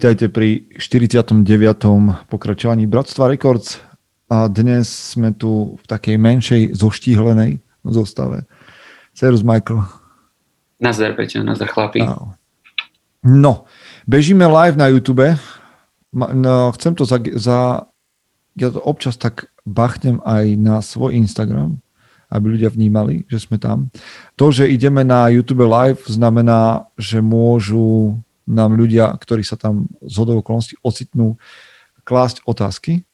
[0.00, 1.44] Vítajte pri 49.
[2.32, 3.84] pokračovaní Bratstva Records
[4.32, 8.48] a dnes sme tu v takej menšej zoštíhlenej zostave.
[9.12, 9.84] Serus Michael.
[10.80, 12.00] Nazdar Peťo, nazdar chlapi.
[13.20, 13.68] No,
[14.08, 15.36] bežíme live na YouTube.
[16.16, 17.84] No, chcem to za, za...
[18.56, 21.76] Ja to občas tak bachnem aj na svoj Instagram,
[22.32, 23.92] aby ľudia vnímali, že sme tam.
[24.40, 30.14] To, že ideme na YouTube live, znamená, že môžu nám ľudia, ktorí sa tam z
[30.20, 31.36] hodou okolností ocitnú,
[32.04, 33.04] klásť otázky.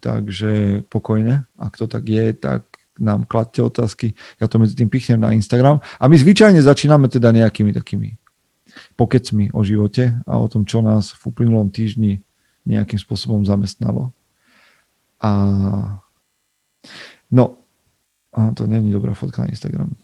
[0.00, 2.64] Takže pokojne, ak to tak je, tak
[3.00, 5.80] nám kladte otázky, ja to medzi tým pichnem na Instagram.
[6.00, 8.16] A my zvyčajne začíname teda nejakými takými
[8.96, 12.20] pokecmi o živote a o tom, čo nás v uplynulom týždni
[12.68, 14.12] nejakým spôsobom zamestnalo.
[15.20, 15.30] A
[17.32, 17.44] no,
[18.32, 19.96] a to není dobrá fotka na Instagram.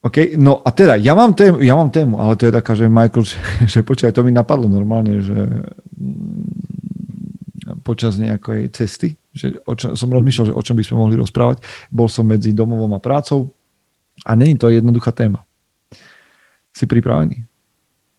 [0.00, 2.88] OK, no a teda, ja mám tému, ja mám tému ale to je taká, že
[2.88, 3.36] Michael, že,
[3.68, 10.08] že počkaj, to mi napadlo normálne, že mm, počas nejakej cesty, že o čom, som
[10.08, 11.60] rozmýšľal, že o čom by sme mohli rozprávať.
[11.92, 13.52] Bol som medzi domovom a prácou
[14.24, 15.44] a není to jednoduchá téma.
[16.72, 17.44] Si pripravený?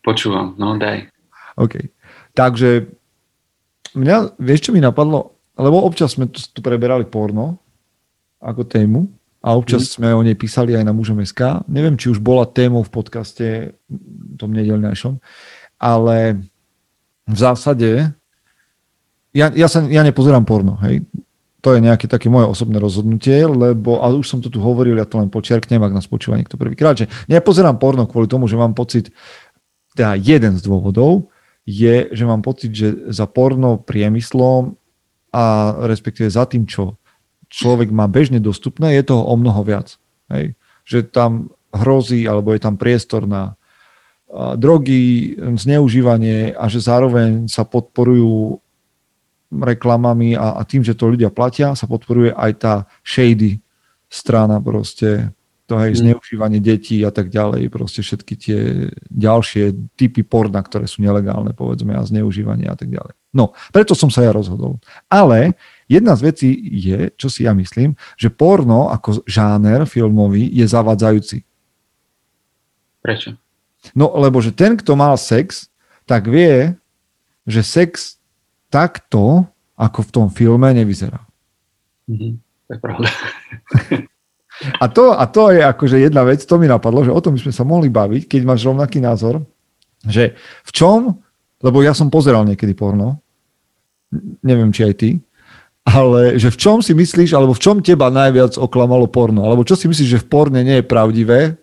[0.06, 1.10] Počúvam, no daj.
[1.58, 1.82] OK.
[2.34, 2.86] Takže
[3.98, 5.34] mňa, vieš, čo mi napadlo?
[5.58, 7.58] Lebo občas sme tu, tu preberali porno
[8.38, 9.90] ako tému a občas mm.
[9.90, 11.66] sme o nej písali aj na mužom.sk.
[11.66, 13.74] Neviem, či už bola témou v podcaste
[14.38, 15.18] tom nedelňajšom,
[15.82, 16.46] ale
[17.26, 18.14] v zásade
[19.32, 21.02] ja, ja, sa, ja nepozerám porno, hej.
[21.62, 25.06] To je nejaké také moje osobné rozhodnutie, lebo, ale už som to tu hovoril, ja
[25.06, 28.74] to len počiarknem, ak nás počúva niekto prvýkrát, že nepozerám porno kvôli tomu, že mám
[28.74, 29.14] pocit,
[29.94, 31.30] teda jeden z dôvodov
[31.62, 34.74] je, že mám pocit, že za porno priemyslom
[35.30, 35.44] a
[35.86, 36.98] respektíve za tým, čo
[37.52, 40.00] človek má bežne dostupné, je toho o mnoho viac.
[40.32, 40.56] Hej.
[40.88, 41.32] Že tam
[41.72, 43.60] hrozí, alebo je tam priestor na
[44.56, 48.56] drogy, zneužívanie a že zároveň sa podporujú
[49.52, 52.74] reklamami a, a tým, že to ľudia platia, sa podporuje aj tá
[53.04, 53.60] shady
[54.08, 55.28] strana proste,
[55.68, 55.98] to aj mm.
[56.00, 58.60] zneužívanie detí a tak ďalej, proste všetky tie
[59.12, 63.12] ďalšie typy porna, ktoré sú nelegálne, povedzme, a zneužívanie a tak ďalej.
[63.36, 64.80] No, preto som sa ja rozhodol.
[65.12, 65.52] Ale
[65.90, 71.42] Jedna z vecí je, čo si ja myslím, že porno ako žáner filmový je zavadzajúci.
[73.02, 73.34] Prečo?
[73.98, 75.66] No, lebo že ten, kto mal sex,
[76.06, 76.78] tak vie,
[77.42, 78.16] že sex
[78.70, 79.44] takto,
[79.74, 81.18] ako v tom filme, nevyzerá.
[82.06, 82.32] Mm-hmm.
[82.38, 83.08] To je pravda.
[84.78, 87.40] A to, a to je akože jedna vec, to mi napadlo, že o tom by
[87.42, 89.42] sme sa mohli baviť, keď máš rovnaký názor,
[90.06, 91.18] že v čom,
[91.58, 93.18] lebo ja som pozeral niekedy porno,
[94.44, 95.10] neviem, či aj ty,
[95.82, 99.42] ale že v čom si myslíš, alebo v čom teba najviac oklamalo porno?
[99.42, 101.58] Alebo čo si myslíš, že v porne nie je pravdivé?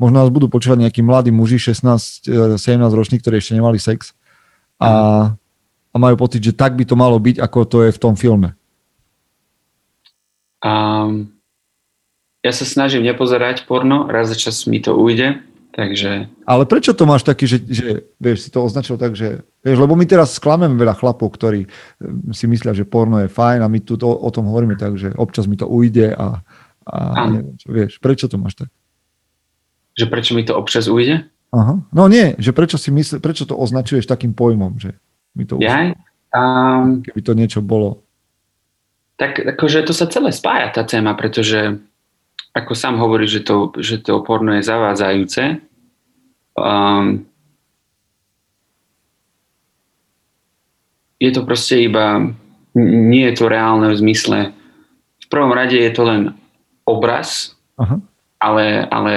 [0.00, 4.16] Možno nás budú počúvať nejakí mladí muži, 16-17 eh, roční, ktorí ešte nemali sex
[4.80, 4.90] a,
[5.92, 8.56] a majú pocit, že tak by to malo byť, ako to je v tom filme.
[10.64, 11.36] Um,
[12.40, 16.26] ja sa snažím nepozerať porno, raz za čas mi to ujde, Takže...
[16.50, 17.88] Ale prečo to máš taký, že, že
[18.18, 21.70] vieš, si to označil tak, že vieš, lebo my teraz sklameme veľa chlapov, ktorí eh,
[22.34, 25.14] si myslia, že porno je fajn a my tu to, o tom hovoríme tak, že
[25.14, 26.42] občas mi to ujde a,
[26.90, 26.96] a
[27.30, 28.68] neviem, čo, vieš, prečo to máš tak?
[29.94, 31.30] Že prečo mi to občas ujde?
[31.50, 31.82] Aha.
[31.94, 34.98] No nie, že prečo si mysl, prečo to označuješ takým pojmom, že
[35.38, 35.94] mi to ujde?
[36.30, 38.06] Um, Keby to niečo bolo.
[39.18, 41.82] Tak akože to sa celé spája tá téma, pretože
[42.50, 45.62] ako sám hovorí, že to, že to porno je zavádzajúce,
[46.58, 47.22] um,
[51.20, 52.34] je to proste iba,
[52.74, 54.38] nie je to reálne v zmysle,
[55.20, 56.34] v prvom rade je to len
[56.88, 58.02] obraz, Aha.
[58.42, 59.14] ale, ale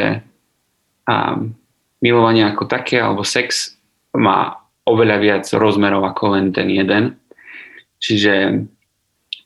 [1.09, 1.57] um,
[2.03, 3.79] milovanie ako také, alebo sex
[4.13, 7.15] má oveľa viac rozmerov ako len ten jeden.
[8.03, 8.67] Čiže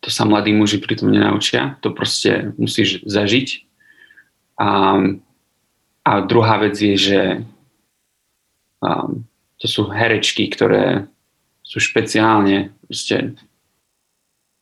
[0.01, 3.66] to sa mladí muži pritom nenaučia, to proste musíš zažiť
[4.57, 4.69] a,
[6.03, 7.21] a druhá vec je, že
[8.81, 9.25] um,
[9.57, 11.05] to sú herečky, ktoré
[11.61, 13.37] sú špeciálne proste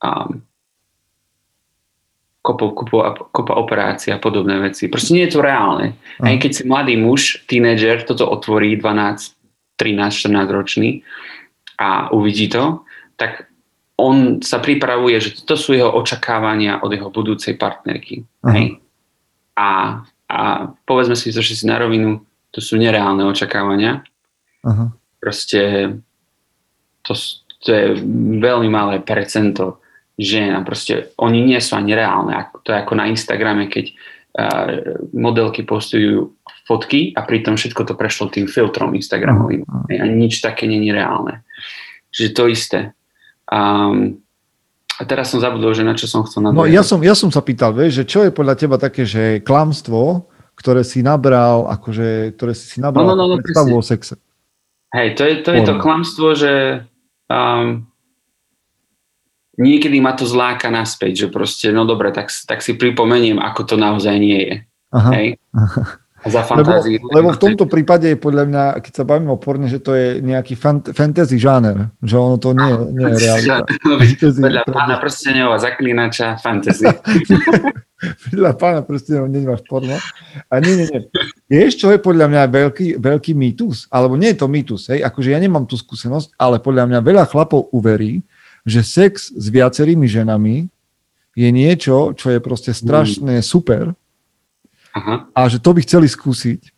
[0.04, 0.42] um,
[2.46, 3.00] kopa, kopa,
[3.30, 4.86] kopa operácií a podobné veci.
[4.92, 5.98] Proste nie je to reálne.
[6.22, 6.30] Uh.
[6.30, 11.02] Aj keď si mladý muž, tínedžer, toto otvorí 12, 13, 14 ročný
[11.82, 12.84] a uvidí to,
[13.16, 13.48] tak
[13.96, 18.28] on sa pripravuje, že to sú jeho očakávania od jeho budúcej partnerky.
[18.44, 18.52] Uh.
[18.52, 18.66] Hej?
[19.56, 20.40] A, a
[20.84, 22.22] povedzme si to si na rovinu,
[22.52, 24.04] to sú nereálne očakávania.
[24.64, 24.92] Uh-huh.
[25.20, 25.92] Proste
[27.04, 27.14] to,
[27.64, 27.86] to je
[28.40, 29.84] veľmi malé percento
[30.16, 32.48] žien a proste oni nie sú ani reálne.
[32.64, 36.36] To je ako na Instagrame, keď uh, modelky postujú
[36.66, 39.68] fotky a pritom všetko to prešlo tým filtrom Instagramovým.
[39.70, 41.46] A nič také není reálne.
[42.10, 42.80] Čiže to isté.
[43.46, 44.25] Um,
[44.96, 46.60] a teraz som zabudol, že na čo som chcel nadviazať.
[46.60, 49.44] No ja som, ja som sa pýtal, vieš, že čo je podľa teba také, že
[49.44, 53.84] klamstvo, ktoré si nabral, akože, ktoré si si nabral no, no, no, no predstavu o
[53.84, 54.16] sexe.
[54.96, 56.54] Hej, to je to, je to klamstvo, že
[57.28, 57.84] um,
[59.60, 63.76] niekedy ma to zláka naspäť, že proste, no dobre, tak, tak si pripomeniem, ako to
[63.76, 64.56] naozaj nie je.
[64.96, 65.12] Aha.
[65.12, 65.28] Hej?
[65.52, 66.98] Aha za fantáziu.
[67.06, 69.94] Lebo, lebo v tomto prípade je podľa mňa, keď sa bavíme o porne, že to
[69.94, 73.64] je nejaký fant- fantasy žáner, že ono to nie, nie je realita.
[74.42, 76.90] Podľa pána prstenov a zaklínača fantasy.
[78.30, 79.96] podľa pána prstenov nemáš porno.
[80.50, 81.02] A nie, nie, nie.
[81.46, 83.86] Vieš, čo je podľa mňa veľký, veľký mýtus?
[83.94, 85.06] Alebo nie je to mýtus, hej?
[85.06, 88.26] Akože ja nemám tú skúsenosť, ale podľa mňa veľa chlapov uverí,
[88.66, 90.66] že sex s viacerými ženami
[91.38, 93.94] je niečo, čo je proste strašne super,
[94.96, 95.28] Aha.
[95.36, 96.72] a že to by chceli skúsiť,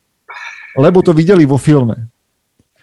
[0.73, 2.09] lebo to videli vo filme.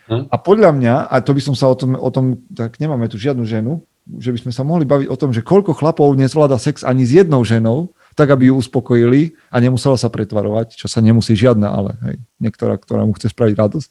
[0.07, 0.31] Aha.
[0.31, 3.19] A podľa mňa, a to by som sa o tom, o tom, tak nemáme tu
[3.19, 3.83] žiadnu ženu,
[4.21, 7.17] že by sme sa mohli baviť o tom, že koľko chlapov nezvláda sex ani s
[7.17, 11.91] jednou ženou, tak aby ju uspokojili a nemusela sa pretvarovať, čo sa nemusí žiadna, ale
[12.07, 13.91] hej, niektorá, ktorá mu chce spraviť radosť.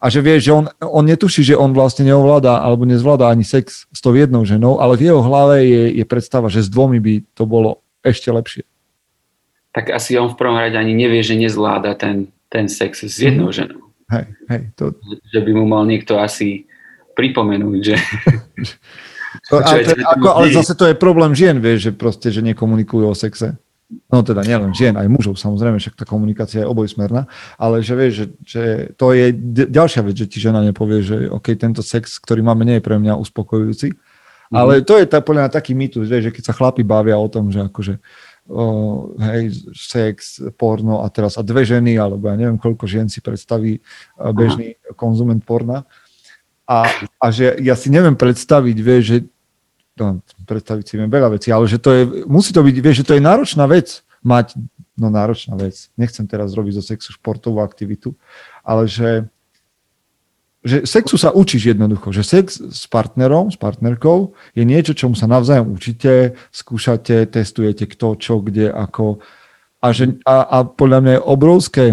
[0.00, 3.84] A že vie, že on, on netuší, že on vlastne neovláda alebo nezvláda ani sex
[3.92, 7.14] s tou jednou ženou, ale v jeho hlave je, je predstava, že s dvomi by
[7.36, 8.64] to bolo ešte lepšie
[9.70, 13.50] tak asi on v prvom rade ani nevie, že nezvláda ten, ten sex s jednou
[13.50, 13.56] mhm.
[13.56, 13.82] ženou.
[14.10, 14.90] Hej, hej, to...
[15.30, 16.66] Že by mu mal niekto asi
[17.14, 17.96] pripomenúť, že...
[19.46, 23.06] To, ale, to, ako, ale zase to je problém žien, vieš, že proste, že nekomunikujú
[23.06, 23.54] o sexe.
[24.06, 27.26] No teda nielen žien, aj mužov samozrejme, však tá komunikácia je obojsmerná,
[27.58, 28.62] ale že vieš, že, že
[28.94, 29.34] to je
[29.66, 32.98] ďalšia vec, že ti žena nepovie, že OK, tento sex, ktorý máme, nie je pre
[33.02, 33.90] mňa uspokojujúci.
[33.90, 34.54] Mm-hmm.
[34.54, 37.26] Ale to je tá, podľa mňa taký mýtus, vieš, že keď sa chlapi bavia o
[37.26, 37.98] tom, že akože
[38.48, 43.20] o, hej, sex, porno a teraz a dve ženy, alebo ja neviem, koľko žien si
[43.20, 43.82] predstaví
[44.16, 44.96] bežný Aha.
[44.96, 45.84] konzument porna.
[46.70, 46.86] A,
[47.18, 49.18] a že ja si neviem predstaviť, vieš, že
[49.98, 53.06] no, predstaviť si viem veľa vecí, ale že to je, musí to byť, vieš, že
[53.10, 54.54] to je náročná vec mať,
[54.94, 58.14] no náročná vec, nechcem teraz robiť zo sexu športovú aktivitu,
[58.62, 59.26] ale že
[60.60, 65.24] že sexu sa učíš jednoducho, že sex s partnerom, s partnerkou je niečo, čomu sa
[65.24, 69.24] navzájom učíte, skúšate, testujete kto, čo, kde, ako.
[69.80, 71.84] A, že, a, a podľa mňa je obrovské,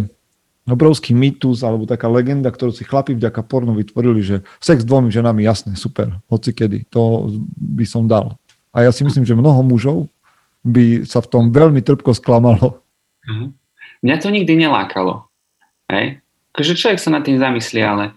[0.67, 5.15] obrovský mýtus alebo taká legenda, ktorú si chlapi vďaka pornu vytvorili, že sex s dvomi
[5.15, 8.35] ženami, jasné, super, hoci kedy, to by som dal.
[8.75, 10.11] A ja si myslím, že mnoho mužov
[10.67, 12.83] by sa v tom veľmi trpko sklamalo.
[13.23, 13.55] Mhm.
[14.03, 15.25] Mňa to nikdy nelákalo.
[15.87, 16.19] Hej?
[16.53, 18.13] Takže človek sa nad tým zamyslí, ale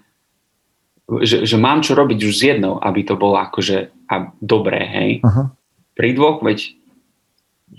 [1.23, 5.11] že, že mám čo robiť už s jednou, aby to bolo akože a dobré, hej.
[5.27, 5.51] Aha.
[5.99, 6.81] Pri dvoch, veď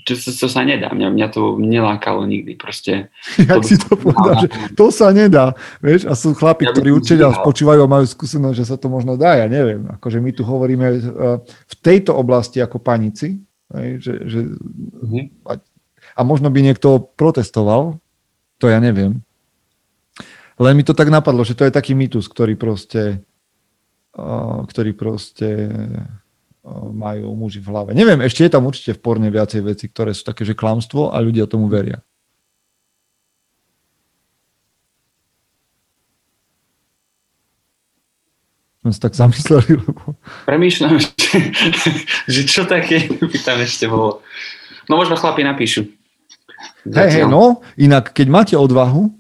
[0.08, 0.88] to, to, to sa nedá.
[0.92, 2.56] Mňa, mňa to nelákalo nikdy.
[2.56, 5.54] Proste, Jak to si to povedal, že to sa nedá.
[5.84, 6.08] Vieš?
[6.08, 9.36] A sú chlapi, ja ktorí určite spočívajú a majú skúsenosť, že sa to možno dá.
[9.36, 9.86] Ja neviem.
[10.00, 11.00] Akože my tu hovoríme uh,
[11.44, 13.40] v tejto oblasti ako panici.
[13.72, 15.48] Že, že, uh-huh.
[15.48, 15.54] a,
[16.16, 18.00] a možno by niekto protestoval.
[18.60, 19.24] To ja neviem.
[20.60, 23.24] Len mi to tak napadlo, že to je taký mýtus, ktorý proste,
[24.68, 25.48] ktorý proste
[26.94, 27.92] majú muži v hlave.
[27.98, 31.18] Neviem, ešte je tam určite v porne viacej veci, ktoré sú také, že klamstvo a
[31.18, 32.04] ľudia tomu veria.
[38.82, 40.18] Sme sa tak zamysleli, lebo...
[40.50, 41.38] Premýšľam, že,
[42.26, 44.26] že čo také by tam ešte bolo.
[44.90, 45.86] No možno chlapi napíšu.
[46.90, 49.14] Hej, hej, no, inak keď máte odvahu,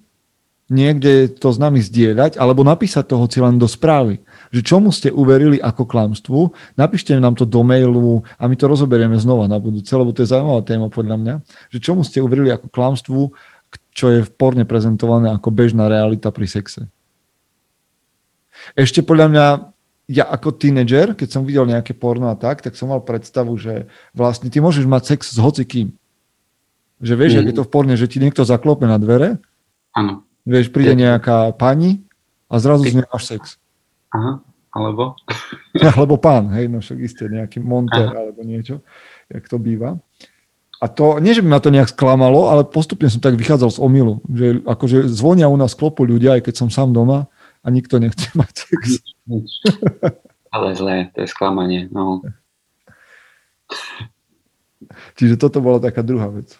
[0.71, 4.23] niekde to s nami zdieľať, alebo napísať to hoci len do správy.
[4.55, 9.19] Že čomu ste uverili ako klamstvu, napíšte nám to do mailu a my to rozoberieme
[9.19, 11.35] znova na budúce, lebo to je zaujímavá téma podľa mňa.
[11.75, 13.21] Že čomu ste uverili ako klamstvu,
[13.91, 16.87] čo je v porne prezentované ako bežná realita pri sexe.
[18.73, 19.45] Ešte podľa mňa
[20.11, 23.87] ja ako tínedžer, keď som videl nejaké porno a tak, tak som mal predstavu, že
[24.11, 25.95] vlastne ty môžeš mať sex s hocikým.
[26.99, 27.39] Že vieš, mm.
[27.39, 29.39] ak je to v porne, že ti niekto zaklope na dvere
[29.91, 30.23] Áno.
[30.47, 32.01] Vieš, príde nejaká pani
[32.49, 33.43] a zrazu z nej máš sex.
[34.11, 34.41] Aha,
[34.73, 35.15] alebo?
[35.95, 38.27] alebo pán, hej, no však isté, nejaký monter Aha.
[38.27, 38.81] alebo niečo,
[39.29, 40.01] jak to býva.
[40.81, 43.79] A to, nie že by ma to nejak sklamalo, ale postupne som tak vychádzal z
[43.85, 47.29] omilu, že akože zvonia u nás klopu ľudia, aj keď som sám doma
[47.61, 49.05] a nikto nechce mať sex.
[50.51, 52.25] Ale zlé, to je sklamanie, no.
[55.15, 56.57] Čiže toto bola taká druhá vec.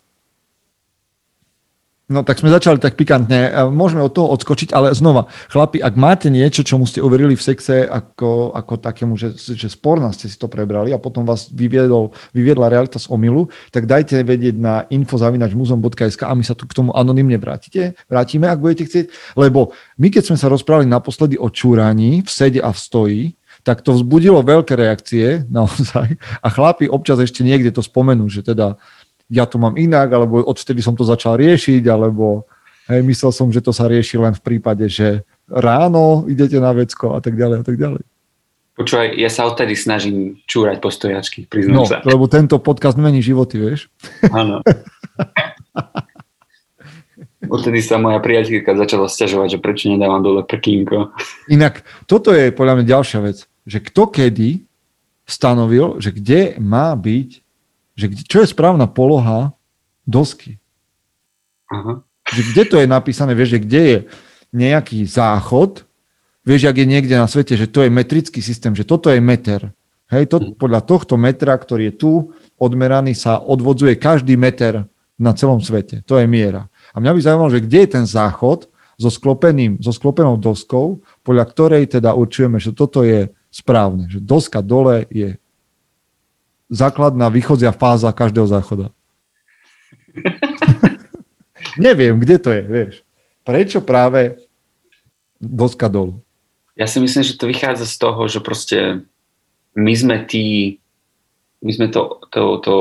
[2.12, 3.72] No tak sme začali tak pikantne.
[3.72, 7.46] Môžeme od toho odskočiť, ale znova, chlapi, ak máte niečo, čo mu ste uverili v
[7.48, 12.12] sexe ako, ako takému, že, že sporná ste si to prebrali a potom vás vyviedol,
[12.36, 16.92] vyviedla realita z omilu, tak dajte vedieť na info.muzom.sk a my sa tu k tomu
[16.92, 19.40] anonymne vrátite, vrátime, ak budete chcieť.
[19.40, 23.24] Lebo my, keď sme sa rozprávali naposledy o čúraní v sede a v stoji,
[23.62, 28.82] tak to vzbudilo veľké reakcie naozaj a chlapi občas ešte niekde to spomenú, že teda
[29.32, 32.44] ja to mám inak, alebo odvtedy som to začal riešiť, alebo
[32.92, 37.16] hej, myslel som, že to sa rieši len v prípade, že ráno idete na vecko
[37.16, 38.04] a tak ďalej a tak ďalej.
[38.76, 42.04] Počúvaj, ja sa odtedy snažím čúrať postojačky, priznám no, sa.
[42.04, 43.88] lebo tento podcast mení životy, vieš?
[44.32, 44.60] Áno.
[47.52, 51.12] Odtedy sa moja priateľka začala stiažovať, že prečo nedávam dole prkínko.
[51.52, 54.64] Inak, toto je podľa mňa ďalšia vec, že kto kedy
[55.28, 57.30] stanovil, že kde má byť
[58.02, 59.54] že čo je správna poloha
[60.10, 60.58] dosky.
[61.70, 62.02] Aha.
[62.32, 63.98] Že kde to je napísané, vieš, že kde je
[64.52, 65.88] nejaký záchod,
[66.44, 69.72] vieš, ak je niekde na svete, že to je metrický systém, že toto je meter.
[70.12, 70.60] Hej, to, mhm.
[70.60, 72.12] podľa tohto metra, ktorý je tu
[72.60, 74.84] odmeraný, sa odvodzuje každý meter
[75.16, 76.04] na celom svete.
[76.10, 76.68] To je miera.
[76.92, 78.68] A mňa by zaujímalo, že kde je ten záchod
[79.00, 84.12] so, sklopeným, so sklopenou doskou, podľa ktorej teda určujeme, že toto je správne.
[84.12, 85.41] Že doska dole je
[86.72, 88.96] základná východzia fáza každého záchoda.
[91.78, 92.94] Neviem, kde to je, vieš.
[93.44, 94.40] Prečo práve
[95.38, 96.24] doska dolu?
[96.80, 99.04] Ja si myslím, že to vychádza z toho, že proste
[99.76, 100.80] my sme tí,
[101.60, 102.76] my sme to, to, to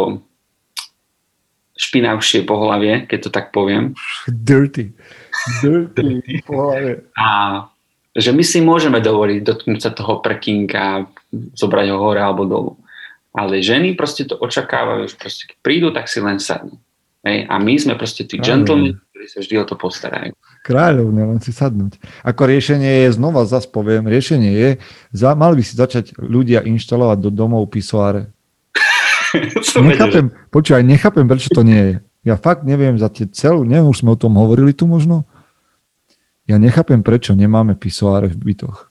[1.75, 3.99] špinavšie pohlavie, keď to tak poviem.
[4.31, 4.95] Dirty.
[5.63, 7.03] Dirty pohlavie.
[7.19, 7.27] A
[8.11, 12.73] že my si môžeme dovoliť dotknúť sa toho prkínka, zobrať ho hore alebo dolu.
[13.31, 16.83] Ale ženy proste to očakávajú, že proste keď prídu, tak si len sadnú.
[17.23, 17.47] Hej?
[17.47, 20.35] A my sme proste tí gentlemen, ktorí sa vždy o to postarajú.
[20.67, 21.97] Kráľovne, len si sadnúť.
[22.27, 24.71] Ako riešenie je, znova zas poviem, riešenie je,
[25.15, 28.35] za, mali by si začať ľudia inštalovať do domov pisoáre.
[29.79, 31.95] nechápem, počúvaj, nechápem, prečo to nie je.
[32.27, 35.25] Ja fakt neviem za tie celú, neviem, už sme o tom hovorili tu možno.
[36.51, 38.91] Ja nechápem, prečo nemáme pisoáre v bytoch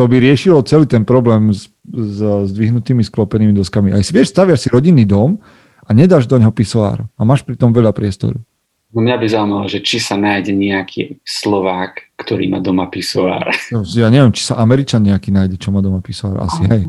[0.00, 3.92] to by riešilo celý ten problém s, s, s dvihnutými sklopenými doskami.
[3.92, 5.36] Aj si vieš, staviaš si rodinný dom
[5.84, 8.40] a nedáš do neho pisoár a máš pri tom veľa priestoru.
[8.96, 13.52] No mňa by zaujímalo, že či sa nájde nejaký Slovák, ktorý má doma pisoár.
[13.68, 16.48] No, ja neviem, či sa Američan nejaký nájde, čo má doma pisoár.
[16.48, 16.88] Asi, hej.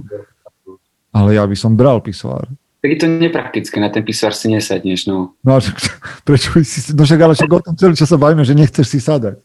[1.12, 2.48] Ale ja by som bral pisoár.
[2.80, 5.36] Tak je to nepraktické, na ten pisoár si nesadneš, no.
[5.44, 5.60] No,
[6.28, 6.96] prečo by si...
[6.96, 9.36] No však ale však o tom celý čas sa bavíme, že nechceš si sadať.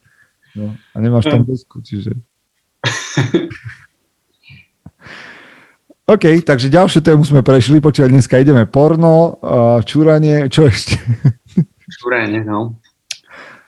[0.54, 2.14] No, a nemáš tam dosku, čiže...
[6.06, 9.42] OK, takže ďalšiu tému sme prešli, počúvať dneska ideme porno,
[9.82, 11.02] čúranie, čo ešte?
[11.98, 12.78] Čúranie, no.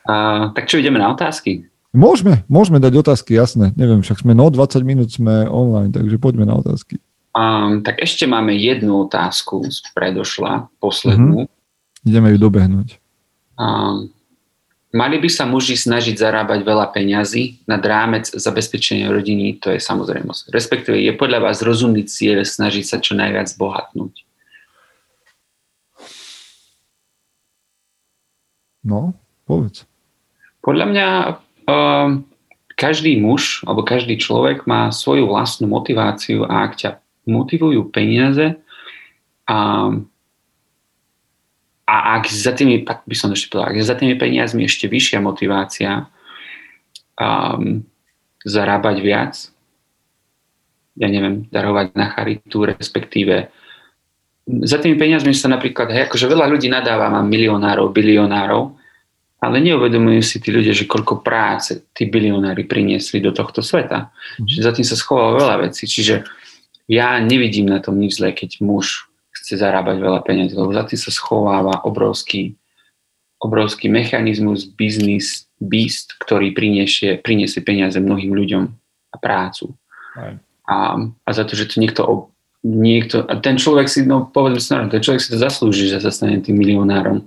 [0.07, 1.67] A, tak čo, ideme na otázky?
[1.91, 3.75] Môžeme, môžeme dať otázky, jasné.
[3.75, 7.03] Neviem, však sme, no 20 minút sme online, takže poďme na otázky.
[7.35, 11.47] Um, tak ešte máme jednu otázku z predošla, poslednú.
[11.47, 12.07] Mm-hmm.
[12.07, 12.89] Ideme ju dobehnúť.
[13.59, 14.15] Um,
[14.88, 20.49] Mali by sa muži snažiť zarábať veľa peňazí nad rámec zabezpečenia rodiny, to je samozrejmosť.
[20.49, 24.25] Respektíve je podľa vás rozumný cieľ snažiť sa čo najviac bohatnúť?
[28.80, 29.12] No,
[29.45, 29.85] povedz.
[30.64, 31.09] Podľa mňa
[31.68, 32.25] um,
[32.73, 36.90] každý muž alebo každý človek má svoju vlastnú motiváciu a ak ťa
[37.28, 38.57] motivujú peniaze,
[39.45, 40.09] um,
[41.88, 45.25] a ak za tými, tak by som ešte povedal, ak za tými peniazmi ešte vyššia
[45.25, 46.04] motivácia
[47.16, 47.80] um,
[48.45, 49.35] zarábať viac,
[51.00, 53.49] ja neviem, darovať na charitu, respektíve
[54.49, 58.76] za tými peniazmi sa napríklad, hej, akože veľa ľudí nadáva, mám milionárov, bilionárov,
[59.38, 64.11] ale neuvedomujú si tí ľudia, že koľko práce tí bilionári priniesli do tohto sveta.
[64.40, 64.47] Mm.
[64.50, 65.87] Čiže za tým sa schovalo veľa vecí.
[65.87, 66.26] Čiže
[66.90, 69.08] ja nevidím na tom nič zlé, keď muž
[69.49, 72.61] chce zarábať veľa peniazí, lebo za tým sa schováva obrovský,
[73.40, 78.69] obrovský mechanizmus, biznis, beast, ktorý priniesie, priniesie peniaze mnohým ľuďom
[79.09, 79.73] a prácu.
[80.69, 82.02] A, a za to, že to niekto,
[82.61, 86.12] niekto a ten človek si, no povedzme si, ten človek si to zaslúži, že sa
[86.12, 87.25] stane tým milionárom,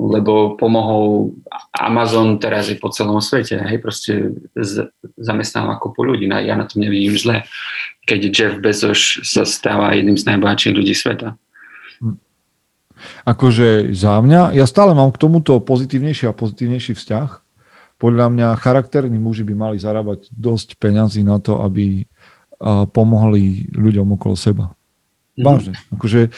[0.00, 1.36] lebo pomohol
[1.76, 4.88] Amazon teraz je po celom svete, hej, proste z,
[5.20, 7.44] zamestnáva kopu ľudí, ja na tom nevidím zle,
[8.08, 11.36] keď Jeff Bezos sa stáva jedným z najbohatších ľudí sveta
[13.24, 17.28] akože za mňa, ja stále mám k tomuto pozitívnejší a pozitívnejší vzťah.
[18.00, 22.08] Podľa mňa charakterní muži by mali zarábať dosť peňazí na to, aby
[22.92, 24.72] pomohli ľuďom okolo seba.
[25.36, 25.44] Mhm.
[25.44, 25.74] Vážne.
[25.92, 26.32] Akože,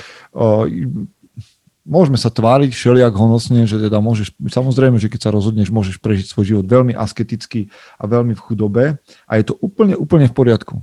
[1.82, 6.30] môžeme sa tváriť všelijak honosne, že teda môžeš, samozrejme, že keď sa rozhodneš, môžeš prežiť
[6.30, 8.84] svoj život veľmi asketicky a veľmi v chudobe
[9.26, 10.78] a je to úplne, úplne v poriadku.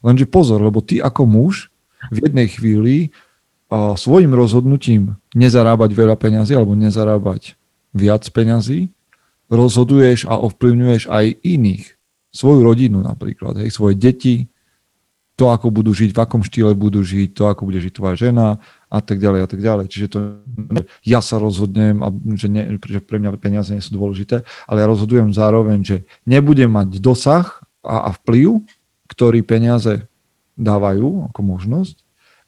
[0.00, 1.68] Lenže pozor, lebo ty ako muž
[2.10, 3.14] v jednej chvíli
[3.96, 7.56] svojim rozhodnutím nezarábať veľa peňazí alebo nezarábať
[7.96, 8.92] viac peňazí,
[9.52, 11.96] rozhoduješ a ovplyvňuješ aj iných.
[12.32, 14.48] Svoju rodinu napríklad, hej, svoje deti,
[15.36, 18.60] to, ako budú žiť, v akom štýle budú žiť, to, ako bude žiť tvoja žena
[18.92, 19.86] a tak ďalej a tak ďalej.
[19.88, 20.18] Čiže to
[21.08, 24.86] ja sa rozhodnem, a že, ne, že pre mňa peniaze nie sú dôležité, ale ja
[24.88, 25.96] rozhodujem zároveň, že
[26.28, 28.60] nebudem mať dosah a, a vplyv,
[29.08, 30.04] ktorý peniaze
[30.60, 31.96] dávajú ako možnosť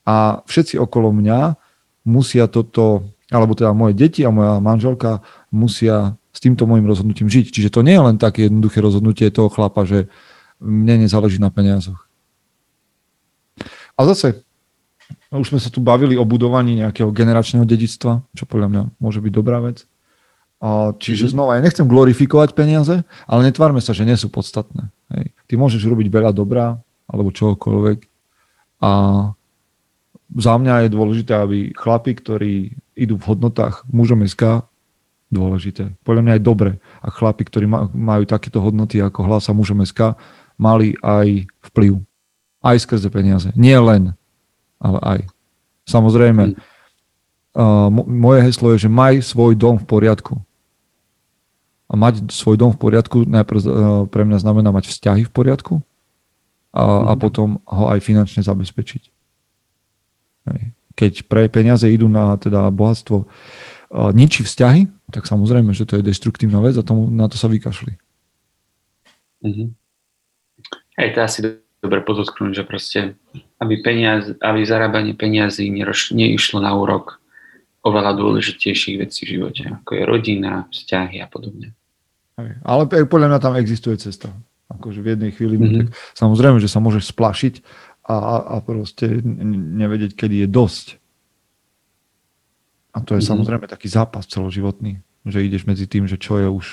[0.05, 1.57] a všetci okolo mňa
[2.05, 7.51] musia toto, alebo teda moje deti a moja manželka musia s týmto môjim rozhodnutím žiť.
[7.51, 10.13] Čiže to nie je len také jednoduché rozhodnutie toho chlapa, že
[10.61, 12.05] mne nezáleží na peniazoch.
[13.95, 14.43] A zase,
[15.31, 19.33] už sme sa tu bavili o budovaní nejakého generačného dedictva, čo podľa mňa môže byť
[19.33, 19.87] dobrá vec.
[20.59, 21.33] A čiže mhm.
[21.33, 24.91] znova, ja nechcem glorifikovať peniaze, ale netvárme sa, že nie sú podstatné.
[25.15, 25.33] Hej.
[25.49, 27.99] Ty môžeš robiť veľa dobrá, alebo čokoľvek.
[28.83, 28.91] A
[30.35, 32.55] za mňa je dôležité, aby chlapi, ktorí
[32.99, 34.67] idú v hodnotách mužom SK,
[35.31, 35.95] dôležité.
[36.07, 36.71] Podľa mňa je dobre,
[37.03, 40.14] a chlapi, ktorí majú takéto hodnoty ako hlasa mužom SK,
[40.59, 42.03] mali aj vplyv
[42.64, 43.53] aj skrze peniaze.
[43.53, 44.17] Nie len,
[44.81, 45.21] ale aj.
[45.85, 50.41] Samozrejme, uh, moje heslo je, že maj svoj dom v poriadku.
[51.85, 53.69] A mať svoj dom v poriadku najprv uh,
[54.09, 55.85] pre mňa znamená mať vzťahy v poriadku
[56.73, 57.05] a, mm.
[57.05, 57.21] a mhm.
[57.21, 59.12] potom ho aj finančne zabezpečiť.
[60.51, 60.63] Hej.
[60.95, 63.27] Keď pre peniaze idú na teda bohatstvo
[64.15, 67.95] ničí vzťahy, tak samozrejme, že to je destruktívna vec a tomu, na to sa vykašli.
[69.43, 69.69] Mm-hmm.
[70.99, 71.39] Hej, to asi
[71.83, 73.01] dobre podotknúť, že proste,
[73.61, 75.69] aby, peniaz, aby zarábanie peniazy
[76.15, 77.21] neišlo na úrok
[77.85, 81.77] oveľa dôležitejších vecí v živote, ako je rodina, vzťahy a podobne.
[82.64, 84.33] Ale podľa mňa tam existuje cesta.
[84.73, 85.77] Akože v jednej chvíli, mm-hmm.
[85.77, 87.55] tak samozrejme, že sa môžeš splašiť
[88.05, 90.87] a, a proste nevedieť, kedy je dosť.
[92.95, 93.33] A to je mm-hmm.
[93.33, 96.67] samozrejme taký zápas celoživotný, že ideš medzi tým, že čo je už,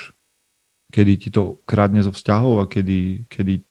[0.92, 3.64] kedy ti to kradne zo vzťahov a kedy, kedy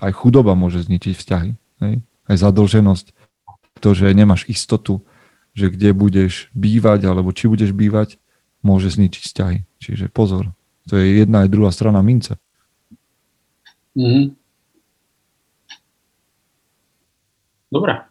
[0.00, 1.50] aj chudoba môže zničiť vzťahy.
[1.84, 1.94] Hej?
[2.02, 3.06] Aj zadlženosť.
[3.78, 5.04] To, že nemáš istotu,
[5.54, 8.18] že kde budeš bývať, alebo či budeš bývať,
[8.64, 9.58] môže zničiť vzťahy.
[9.78, 10.50] Čiže pozor.
[10.90, 12.40] To je jedna aj druhá strana mince.
[13.94, 14.37] Mm-hmm.
[17.68, 18.08] Dobre.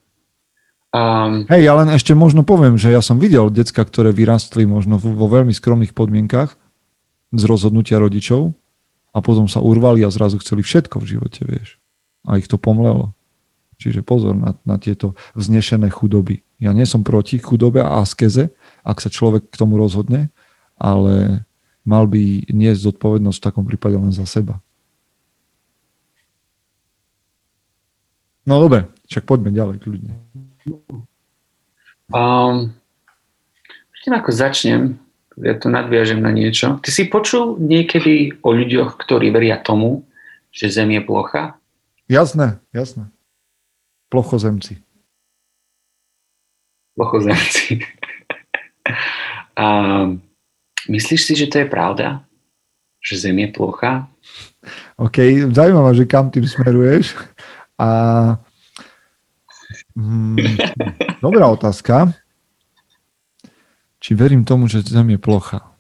[0.94, 1.44] Um...
[1.52, 5.28] Hej, ja len ešte možno poviem, že ja som videl decka, ktoré vyrastli možno vo
[5.28, 6.56] veľmi skromných podmienkach
[7.36, 8.56] z rozhodnutia rodičov
[9.12, 11.70] a potom sa urvali a zrazu chceli všetko v živote, vieš.
[12.24, 13.18] A ich to pomlelo.
[13.78, 16.42] Čiže pozor na, na tieto vznešené chudoby.
[16.58, 18.50] Ja nie som proti chudobe a askeze,
[18.82, 20.34] ak sa človek k tomu rozhodne,
[20.78, 21.46] ale
[21.86, 24.58] mal by niesť zodpovednosť v takom prípade len za seba.
[28.48, 30.14] No dobre, však poďme ďalej kľudne.
[32.12, 32.76] Um,
[34.08, 34.96] ako začnem,
[35.36, 36.80] ja to nadviažem na niečo.
[36.80, 40.08] Ty si počul niekedy o ľuďoch, ktorí veria tomu,
[40.52, 41.60] že Zem je plocha?
[42.08, 43.12] Jasné, jasné.
[44.08, 44.80] Plochozemci.
[46.96, 47.84] Plochozemci.
[49.60, 49.66] A
[50.96, 52.24] myslíš si, že to je pravda?
[53.04, 54.08] Že Zem je plocha?
[54.96, 55.20] OK,
[55.52, 57.14] zaujímavé, že kam tým smeruješ.
[57.76, 58.40] A...
[59.98, 60.38] Hmm,
[61.26, 62.14] dobrá otázka
[64.08, 65.74] či verím tomu, že Zem je plocha.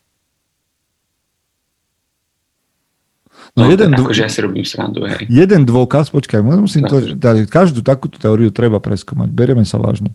[3.56, 5.24] No, no jeden akože ja si robím srandu, hej.
[5.30, 10.12] Jeden dôkaz, počkaj, musím to, dať, každú takúto teóriu treba preskúmať, berieme sa vážne.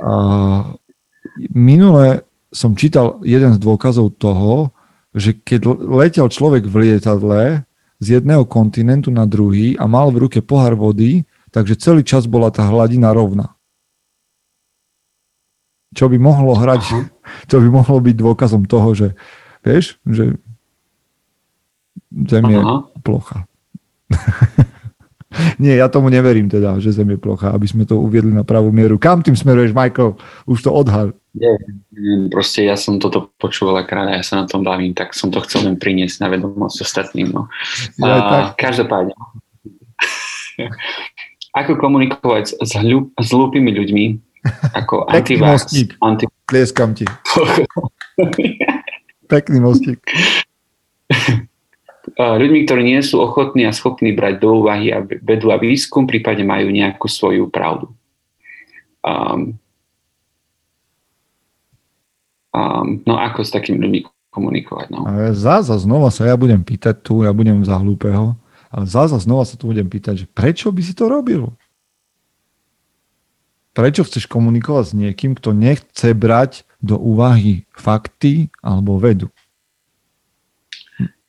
[0.00, 0.72] A,
[1.52, 4.72] minule som čítal jeden z dôkazov toho,
[5.12, 7.66] že keď letel človek v lietadle
[8.00, 12.50] z jedného kontinentu na druhý a mal v ruke pohár vody, takže celý čas bola
[12.50, 13.60] tá hladina rovná
[15.90, 17.00] čo by mohlo hrať, Aha.
[17.50, 19.08] čo by mohlo byť dôkazom toho, že
[19.62, 20.38] vieš, že
[22.10, 22.58] Zem je
[23.06, 23.46] plocha.
[25.62, 28.74] Nie, ja tomu neverím teda, že Zem je plocha, aby sme to uviedli na pravú
[28.74, 28.98] mieru.
[28.98, 30.18] Kam tým smeruješ, Michael?
[30.42, 31.14] Už to odhal.
[31.38, 31.54] Nie,
[32.26, 35.38] proste ja som toto počúval krát a ja sa na tom bavím, tak som to
[35.46, 37.30] chcel len priniesť na vedomosť ostatným.
[37.30, 37.46] No.
[38.02, 39.14] Ja, a, každopádne.
[41.50, 44.04] Ako komunikovať s, hľu, s hlúpými ľuďmi,
[44.74, 45.70] ako antivax.
[45.98, 46.24] Anti...
[46.46, 47.04] Tlieskam ti.
[49.32, 49.98] Pekný mostík.
[52.20, 56.42] Ľuďmi, ktorí nie sú ochotní a schopní brať do úvahy a vedu a výskum, prípadne
[56.42, 57.88] majú nejakú svoju pravdu.
[59.00, 59.56] Um,
[62.50, 64.00] Um, no ako s takými ľuďmi
[64.34, 64.90] komunikovať.
[64.90, 65.06] No.
[65.06, 68.34] A zasa znova sa ja budem pýtať tu, ja budem za hlúpeho,
[68.70, 71.50] ale zasa znova sa tu budem pýtať, že prečo by si to robil?
[73.74, 79.30] Prečo chceš komunikovať s niekým, kto nechce brať do úvahy fakty alebo vedu?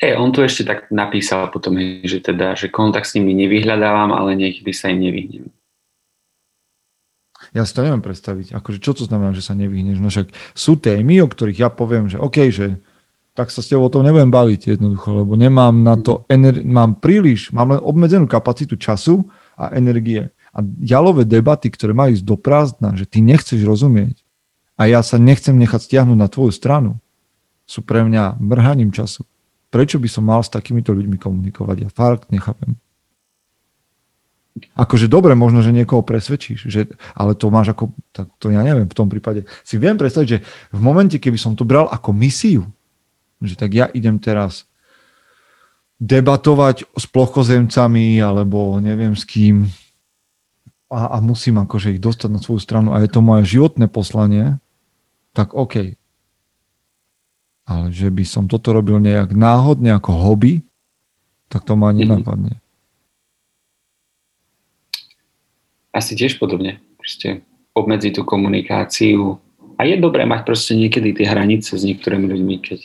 [0.01, 4.33] E, on tu ešte tak napísal potom, že teda, že kontakt s nimi nevyhľadávam, ale
[4.33, 5.53] niekedy sa im nevyhnem.
[7.51, 8.55] Ja si to neviem predstaviť.
[8.57, 9.99] Akože, čo to znamená, že sa nevyhneš?
[9.99, 12.79] No však sú témy, o ktorých ja poviem, že OK, že
[13.31, 16.99] tak sa s tebou o tom nebudem baviť jednoducho, lebo nemám na to, ener- mám
[16.99, 19.23] príliš, mám len obmedzenú kapacitu času
[19.55, 20.31] a energie.
[20.51, 24.19] A jalové debaty, ktoré majú ísť do prázdna, že ty nechceš rozumieť
[24.75, 26.99] a ja sa nechcem nechať stiahnuť na tvoju stranu,
[27.63, 29.23] sú pre mňa mrhaním času.
[29.71, 31.77] Prečo by som mal s takýmito ľuďmi komunikovať?
[31.87, 32.75] Ja fakt nechápem.
[34.75, 38.83] Akože dobre, možno, že niekoho presvedčíš, že, ale to máš ako, tak to ja neviem,
[38.83, 40.43] v tom prípade si viem predstaviť, že
[40.75, 42.67] v momente, keby som to bral ako misiu,
[43.41, 44.69] že tak ja idem teraz
[46.01, 49.69] debatovať s plochozemcami alebo neviem s kým
[50.89, 54.57] a, a musím akože ich dostať na svoju stranu a je to moje životné poslanie,
[55.33, 55.97] tak OK.
[57.65, 60.65] Ale že by som toto robil nejak náhodne ako hobby,
[61.47, 62.21] tak to ma mhm.
[62.21, 62.61] napadne.
[65.91, 66.79] asi tiež podobne.
[66.95, 67.43] Proste
[67.75, 69.39] obmedziť tú komunikáciu.
[69.75, 72.79] A je dobré mať proste niekedy tie hranice s niektorými ľuďmi, keď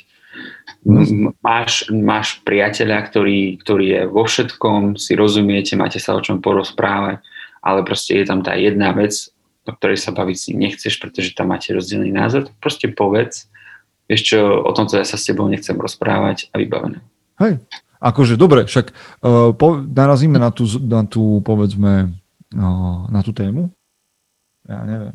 [1.42, 7.22] máš, máš priateľa, ktorý, ktorý je vo všetkom, si rozumiete, máte sa o čom porozprávať,
[7.62, 9.30] ale proste je tam tá jedna vec,
[9.66, 13.50] o ktorej sa baviť si nechceš, pretože tam máte rozdielný názor, tak proste povedz,
[14.06, 17.02] vieš čo, o tomto ja sa s tebou nechcem rozprávať a vybavené.
[17.42, 17.58] Hej,
[17.98, 22.14] akože dobre, však uh, po, narazíme na tú, na tú povedzme
[23.10, 23.74] na tú tému,
[24.70, 25.14] ja neviem,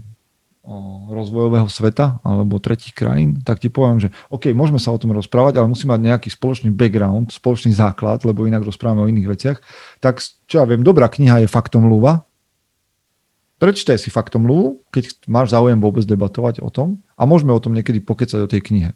[1.09, 5.57] rozvojového sveta alebo tretich krajín, tak ti poviem, že OK, môžeme sa o tom rozprávať,
[5.57, 9.57] ale musí mať nejaký spoločný background, spoločný základ, lebo inak rozprávame o iných veciach.
[9.97, 12.29] Tak čo ja viem, dobrá kniha je Faktom Luva.
[13.57, 17.73] Prečítaj si Faktom Luvu, keď máš záujem vôbec debatovať o tom a môžeme o tom
[17.73, 18.89] niekedy pokecať o tej knihe.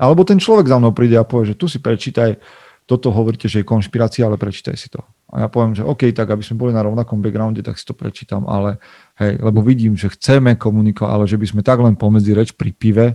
[0.00, 2.40] Alebo ten človek za mnou príde a povie, že tu si prečítaj,
[2.84, 5.00] toto hovoríte, že je konšpirácia, ale prečítaj si to.
[5.32, 7.96] A ja poviem, že OK, tak aby sme boli na rovnakom backgrounde, tak si to
[7.96, 8.76] prečítam, ale
[9.20, 12.70] hej, lebo vidím, že chceme komunikovať, ale že by sme tak len pomedzi reč pri
[12.74, 13.06] pive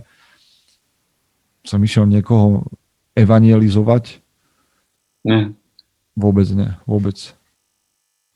[1.64, 2.64] som išiel niekoho
[3.12, 4.24] evangelizovať.
[5.28, 5.52] Nie.
[6.16, 7.36] Vôbec nie, vôbec.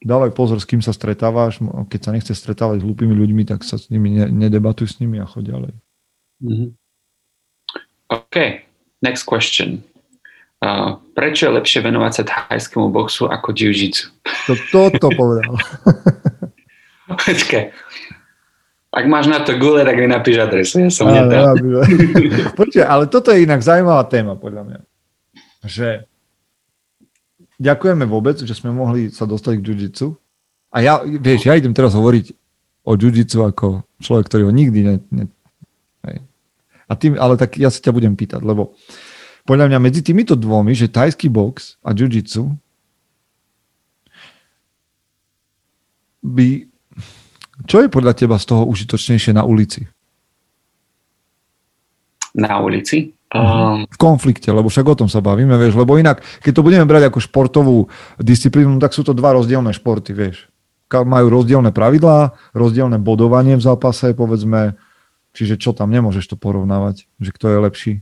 [0.05, 1.64] Dávaj pozor, s kým sa stretávaš.
[1.88, 5.16] Keď sa nechce stretávať s hlúpými ľuďmi, tak sa s nimi ne, nedebatuj s nimi
[5.16, 5.72] a choď ďalej.
[6.44, 6.70] Mm-hmm.
[8.12, 8.37] OK,
[9.00, 9.81] next question
[11.14, 14.11] prečo je lepšie venovať sa thajskému boxu ako jiu-jitsu?
[14.48, 15.55] To, toto povedal.
[17.08, 17.64] Počkaj.
[18.94, 20.78] Ak máš na to gule, tak mi napíš adresu.
[20.78, 21.58] Ja som ale,
[22.60, 24.80] Počkaj, ale toto je inak zaujímavá téma, podľa mňa.
[25.66, 25.88] Že
[27.58, 30.14] ďakujeme vôbec, že sme mohli sa dostať k jiu-jitsu.
[30.70, 32.34] A ja, vieš, ja idem teraz hovoriť
[32.86, 34.96] o jiu-jitsu ako človek, ktorý ho nikdy ne...
[35.10, 35.24] ne
[36.06, 36.18] hej.
[36.86, 38.76] A tým, ale tak ja sa ťa budem pýtať, lebo
[39.44, 42.52] podľa mňa medzi týmito dvomi, že tajský box a jiu-jitsu
[46.24, 46.73] by...
[47.62, 49.86] Čo je podľa teba z toho užitočnejšie na ulici?
[52.34, 53.14] Na ulici?
[53.30, 53.86] Um...
[53.86, 57.10] V konflikte, lebo však o tom sa bavíme, vieš, lebo inak, keď to budeme brať
[57.10, 57.78] ako športovú
[58.18, 60.50] disciplínu, tak sú to dva rozdielne športy, vieš.
[60.90, 64.78] Majú rozdielne pravidlá, rozdielne bodovanie v zápase, povedzme,
[65.34, 67.92] čiže čo tam, nemôžeš to porovnávať, že kto je lepší.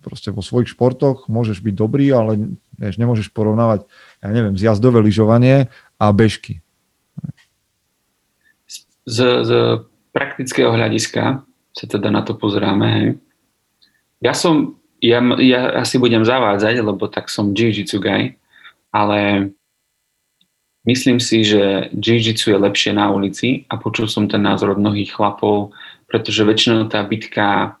[0.00, 3.84] Proste vo svojich športoch môžeš byť dobrý, ale vieš, nemôžeš porovnávať,
[4.24, 5.68] ja neviem, zjazdové lyžovanie
[6.00, 6.64] a bežky.
[9.06, 9.50] Z, z
[10.10, 12.86] praktického hľadiska sa teda na to pozeráme.
[12.88, 13.08] Hej.
[14.24, 18.34] Ja som, ja, ja asi budem zavádzať, lebo tak som jiu-jitsu guy,
[18.90, 19.52] ale
[20.88, 25.12] myslím si, že jiu-jitsu je lepšie na ulici a počul som ten názor od mnohých
[25.14, 25.76] chlapov,
[26.08, 27.76] pretože väčšinou tá bitka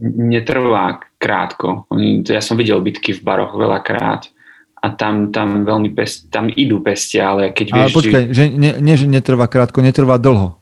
[0.00, 1.84] netrvá krátko.
[2.24, 4.32] Ja som videl bitky v baroch veľakrát
[4.80, 7.92] a tam, tam veľmi pest, tam idú pestia, ale keď vieš...
[7.92, 10.56] Ale počkaj, že nie, nie, že netrvá krátko, netrvá dlho.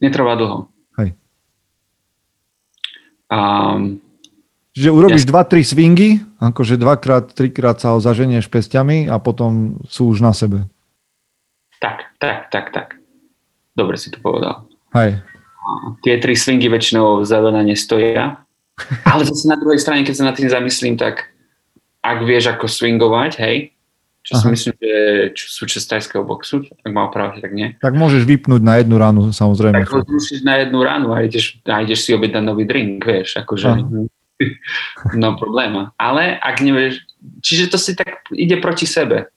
[0.00, 0.72] Netrvá dlho.
[0.96, 1.12] Hej.
[3.28, 4.00] Um,
[4.74, 5.44] Čiže urobíš ja...
[5.44, 10.66] 2-3 swingy, akože dvakrát, trikrát sa ho zaženieš pestiami a potom sú už na sebe.
[11.78, 12.88] Tak, tak, tak, tak.
[13.76, 14.66] Dobre si to povedal.
[14.96, 15.20] Hej
[16.04, 18.44] tie tri swingy väčšinou zelená nestoja.
[19.06, 21.30] Ale zase na druhej strane, keď sa nad tým zamyslím, tak
[22.04, 23.56] ak vieš ako swingovať, hej,
[24.24, 24.40] čo Aha.
[24.40, 24.92] si myslím, že
[25.36, 27.76] čo sú tajského boxu, ak ma opravte, tak nie.
[27.80, 29.84] Tak môžeš vypnúť na jednu ránu, samozrejme.
[29.84, 30.00] Tak ho
[30.44, 34.08] na jednu ránu a ideš, a ideš si objednať nový drink, vieš, akože Aha.
[35.20, 35.92] no probléma.
[36.00, 37.04] Ale ak nevieš,
[37.44, 39.28] čiže to si tak ide proti sebe.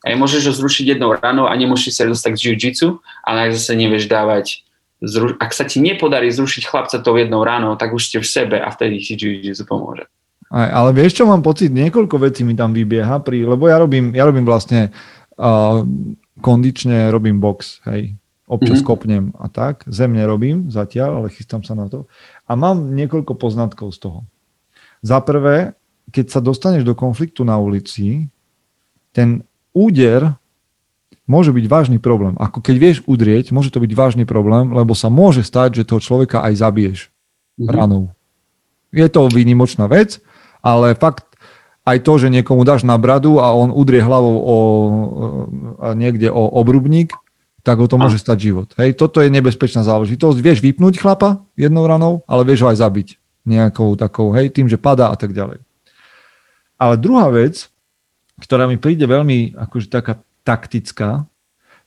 [0.00, 3.76] Aj môžeš ho zrušiť jednou ránou a nemusíš sa dostať k jiu-jitsu, ale ak zase
[3.76, 4.64] nevieš dávať
[5.04, 8.56] zru- ak sa ti nepodarí zrušiť chlapca tou jednou ránou, tak už ste v sebe
[8.60, 10.08] a vtedy ti jiu-jitsu pomôže.
[10.50, 14.10] Aj, ale vieš čo, mám pocit, niekoľko vecí mi tam vybieha, pri, lebo ja robím,
[14.10, 14.90] ja robím vlastne
[15.38, 15.86] uh,
[16.42, 18.18] kondične, robím box, hej,
[18.50, 18.90] občas mm-hmm.
[18.90, 22.10] kopnem a tak, zemne robím zatiaľ, ale chystám sa na to.
[22.50, 24.20] A mám niekoľko poznatkov z toho.
[25.06, 25.78] Za prvé,
[26.10, 28.26] keď sa dostaneš do konfliktu na ulici,
[29.14, 30.34] ten úder
[31.30, 32.34] môže byť vážny problém.
[32.42, 36.02] Ako keď vieš udrieť, môže to byť vážny problém, lebo sa môže stať, že toho
[36.02, 37.70] človeka aj zabiješ mm-hmm.
[37.70, 38.10] ranou.
[38.90, 40.18] Je to výnimočná vec,
[40.60, 41.26] ale fakt
[41.88, 44.56] aj to, že niekomu dáš na bradu a on udrie hlavou o,
[45.96, 47.16] niekde o obrubník,
[47.60, 48.68] tak ho to môže stať život.
[48.80, 50.38] Hej, toto je nebezpečná záležitosť.
[50.40, 53.08] Vieš vypnúť chlapa jednou ranou, ale vieš ho aj zabiť
[53.44, 55.60] nejakou takou, hej, tým, že padá a tak ďalej.
[56.80, 57.68] Ale druhá vec,
[58.40, 61.28] ktorá mi príde veľmi akože taká taktická,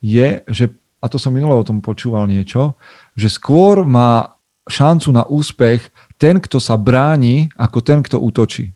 [0.03, 0.69] je, že,
[1.01, 2.77] a to som minule o tom počúval niečo,
[3.17, 4.32] že skôr má
[4.69, 8.71] šancu na úspech ten, kto sa bráni, ako ten, kto útočí.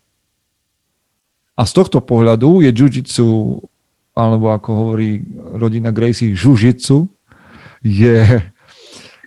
[1.58, 3.58] A z tohto pohľadu je jiu
[4.18, 5.22] alebo ako hovorí
[5.54, 7.06] rodina Gracie, žužitsu,
[7.86, 8.42] je,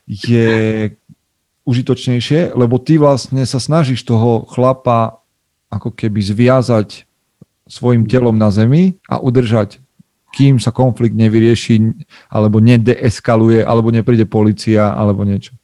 [0.04, 0.52] je
[1.64, 5.24] užitočnejšie, lebo ty vlastne sa snažíš toho chlapa
[5.72, 7.08] ako keby zviazať
[7.72, 9.80] svojim telom na zemi a udržať,
[10.36, 11.96] kým sa konflikt nevyrieši,
[12.28, 15.56] alebo nedeeskaluje, alebo nepríde policia, alebo niečo.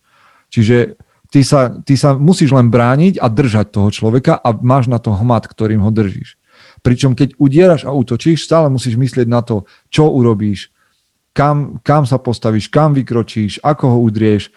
[0.48, 0.98] Čiže
[1.32, 5.12] ty sa, ty sa musíš len brániť a držať toho človeka a máš na to
[5.12, 6.40] hmat, ktorým ho držíš.
[6.82, 10.72] Pričom keď udieraš a útočíš, stále musíš myslieť na to, čo urobíš,
[11.38, 14.50] kam, kam sa postavíš, kam vykročíš, ako ho udrieš.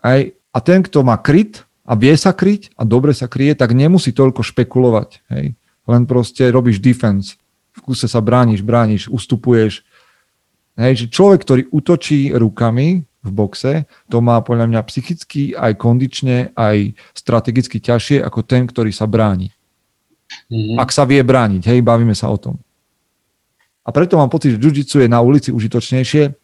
[0.00, 3.76] Aj, a ten, kto má kryt a vie sa kryť a dobre sa kryje, tak
[3.76, 5.20] nemusí toľko špekulovať.
[5.28, 5.46] Hej.
[5.86, 7.36] Len proste robíš defense.
[7.76, 9.84] V kuse sa brániš, brániš, ustupuješ.
[10.80, 13.72] Hej, že človek, ktorý útočí rukami, v boxe,
[14.06, 19.50] to má podľa mňa psychicky, aj kondične, aj strategicky ťažšie ako ten, ktorý sa bráni.
[20.50, 20.78] Mm-hmm.
[20.78, 22.62] Ak sa vie brániť, hej, bavíme sa o tom.
[23.86, 26.34] A preto mám pocit, že jiu je na ulici užitočnejšie,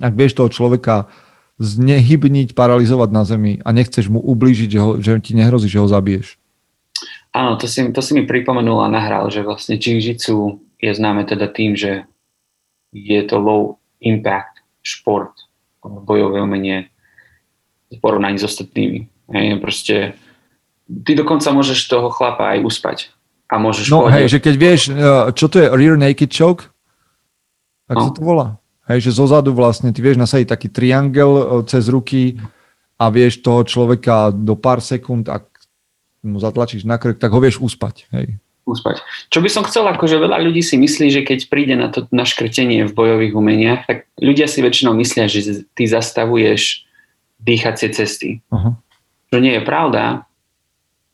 [0.00, 1.08] ak vieš toho človeka
[1.58, 5.90] znehybniť, paralizovať na zemi a nechceš mu ublížiť, že, ho, že ti nehrozí, že ho
[5.90, 6.38] zabiješ.
[7.34, 10.00] Áno, to si, to si mi pripomenul a nahral, že vlastne jiu
[10.78, 12.06] je známe teda tým, že
[12.94, 15.34] je to low impact šport
[15.84, 16.90] bojové umenie
[17.88, 19.08] v porovnaní s ostatnými.
[19.32, 19.96] Hej, proste,
[20.88, 22.98] ty dokonca môžeš toho chlapa aj uspať.
[23.48, 26.68] A môžeš no hej, že keď vieš, uh, čo to je rear naked choke,
[27.88, 28.04] tak no.
[28.04, 28.48] sa to volá.
[28.88, 32.36] Hej, že zozadu vlastne ty vieš nasadiť taký triangel uh, cez ruky
[33.00, 35.48] a vieš toho človeka do pár sekúnd, ak
[36.24, 38.04] mu zatlačíš na krk, tak ho vieš uspať.
[38.12, 38.36] Hej
[38.68, 39.00] uspať.
[39.32, 42.28] Čo by som chcel, akože veľa ľudí si myslí, že keď príde na to na
[42.28, 46.84] škrtenie v bojových umeniach, tak ľudia si väčšinou myslia, že ty zastavuješ
[47.40, 48.44] dýchacie cesty.
[48.52, 48.76] Uh-huh.
[49.32, 50.28] Čo nie je pravda,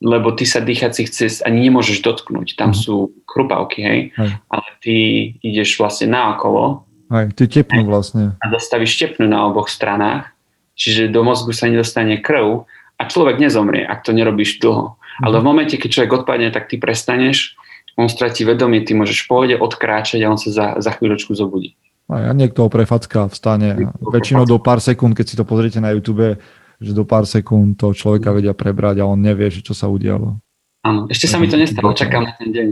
[0.05, 2.59] lebo ty sa dýchacích cest ani nemôžeš dotknúť.
[2.59, 2.85] Tam uh-huh.
[2.85, 4.01] sú krupavky, hej?
[4.19, 4.31] hej.
[4.51, 4.97] Ale ty
[5.41, 6.85] ideš vlastne naokolo.
[7.13, 8.35] Hej, ty tepnú vlastne.
[8.41, 10.33] A dostavíš tepnú na oboch stranách,
[10.75, 12.67] čiže do mozgu sa nedostane krv
[12.99, 14.97] a človek nezomrie, ak to nerobíš dlho.
[15.23, 17.55] Ale v momente, keď človek odpadne, tak ty prestaneš,
[17.95, 21.79] on stratí vedomie, ty môžeš pôjde odkráčať a on sa za, za chvíľočku zobudí.
[22.11, 23.95] A ja niekto ho prefacká, vstane.
[24.03, 26.37] Väčšinou do pár sekúnd, keď si to pozriete na YouTube,
[26.83, 30.37] že do pár sekúnd to človeka vedia prebrať a on nevie, že čo sa udialo.
[30.85, 32.67] Áno, ešte sa mi to nestalo, čakám na ten deň.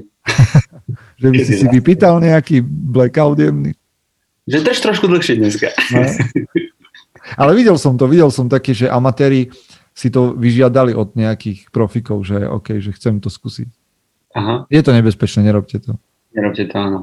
[1.23, 3.73] že by si si vypýtal nejaký blackout jemný?
[4.45, 5.73] Že drž trošku dlhšie dneska.
[5.97, 6.05] No.
[7.41, 9.49] Ale videl som to, videl som také, že amatéri
[9.93, 13.69] si to vyžiadali od nejakých profikov, že OK, že chcem to skúsiť.
[14.33, 14.65] Aha.
[14.73, 16.01] Je to nebezpečné, nerobte to.
[16.33, 17.01] Nerobte to, áno.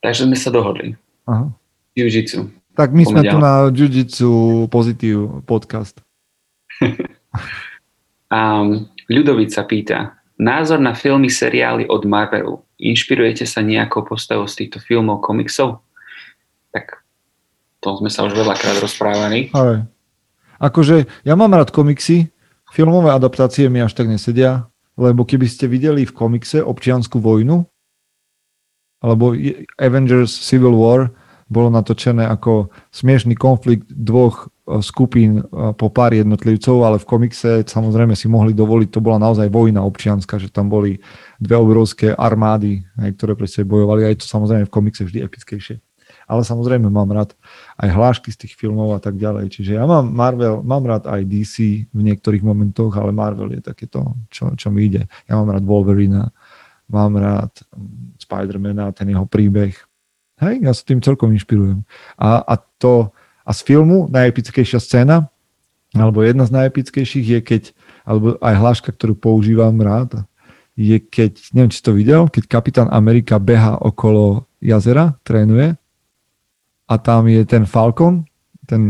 [0.00, 0.96] Takže sme sa dohodli.
[1.28, 1.52] Aha.
[1.92, 2.48] Jiu-jitsu.
[2.78, 6.00] Tak my sme tu na Jiu-jitsu Pozitív podcast.
[8.32, 9.98] um, Ľudovica pýta,
[10.38, 12.62] názor na filmy, seriály od Marvelu.
[12.78, 15.82] Inšpirujete sa nejakou postavou z týchto filmov, komiksov?
[16.70, 17.02] Tak
[17.82, 19.50] to sme sa už veľakrát rozprávali.
[19.50, 19.90] Ale
[20.58, 22.34] Akože ja mám rád komiksy,
[22.74, 24.66] filmové adaptácie mi až tak nesedia,
[24.98, 27.62] lebo keby ste videli v komikse občianskú vojnu,
[28.98, 29.30] alebo
[29.78, 31.14] Avengers Civil War,
[31.48, 34.52] bolo natočené ako smiešný konflikt dvoch
[34.84, 35.40] skupín
[35.80, 40.36] po pár jednotlivcov, ale v komikse samozrejme si mohli dovoliť, to bola naozaj vojna občianská,
[40.36, 41.00] že tam boli
[41.40, 42.84] dve obrovské armády,
[43.16, 45.80] ktoré pre sebe bojovali, aj to samozrejme v komikse vždy epickejšie.
[46.28, 47.32] Ale samozrejme mám rád
[47.78, 49.54] aj hlášky z tých filmov a tak ďalej.
[49.54, 54.18] Čiže ja mám Marvel, mám rád aj DC v niektorých momentoch, ale Marvel je takéto,
[54.34, 55.06] čo, čo mi ide.
[55.30, 56.34] Ja mám rád Wolverina,
[56.90, 59.78] mám rád mm, Spidermana, ten jeho príbeh.
[60.42, 61.86] Hej, ja sa tým celkom inšpirujem.
[62.18, 63.14] A, a to,
[63.46, 65.30] a z filmu najepickejšia scéna,
[65.94, 67.62] alebo jedna z najepickejších je keď,
[68.02, 70.26] alebo aj hláška, ktorú používam rád,
[70.74, 75.78] je keď, neviem, či to videl, keď kapitán Amerika beha okolo jazera, trénuje
[76.88, 78.24] a tam je ten Falcon,
[78.64, 78.82] ten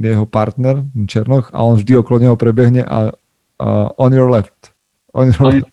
[0.00, 3.12] jeho partner, Černoch, a on vždy okolo neho prebehne a,
[3.60, 4.72] a on your left.
[5.16, 5.68] On your left.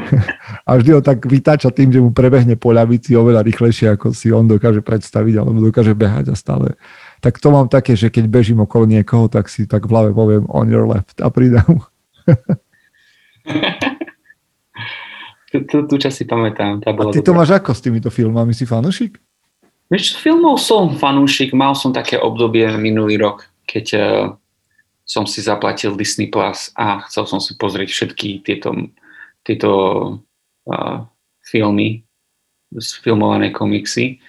[0.68, 4.32] a vždy ho tak vytáča tým, že mu prebehne po ľavici oveľa rýchlejšie, ako si
[4.32, 6.76] on dokáže predstaviť, alebo dokáže behať a stále
[7.20, 10.48] tak to mám také, že keď bežím okolo niekoho, tak si tak v hlave poviem
[10.48, 11.84] on your left a pridám.
[15.52, 16.80] tú, tú, tú čas si pamätám.
[16.80, 17.28] Tá bola a ty dobrá.
[17.28, 18.56] to máš ako s týmito filmami?
[18.56, 19.20] Si fanúšik?
[19.90, 21.50] Vieš, filmov som fanúšik.
[21.50, 24.02] Mal som také obdobie minulý rok, keď uh,
[25.02, 28.70] som si zaplatil Disney Plus a chcel som si pozrieť všetky tieto,
[29.42, 29.70] tieto
[30.70, 31.02] uh,
[31.42, 32.06] filmy,
[33.02, 34.22] filmované komiksy.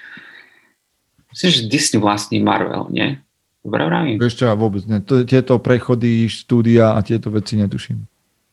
[1.29, 3.21] Myslím, že Disney vlastní Marvel, nie?
[3.61, 4.17] Dobre vravím?
[4.17, 4.97] Čo, ja vôbec nie.
[5.29, 8.01] Tieto prechody, štúdia a tieto veci netuším.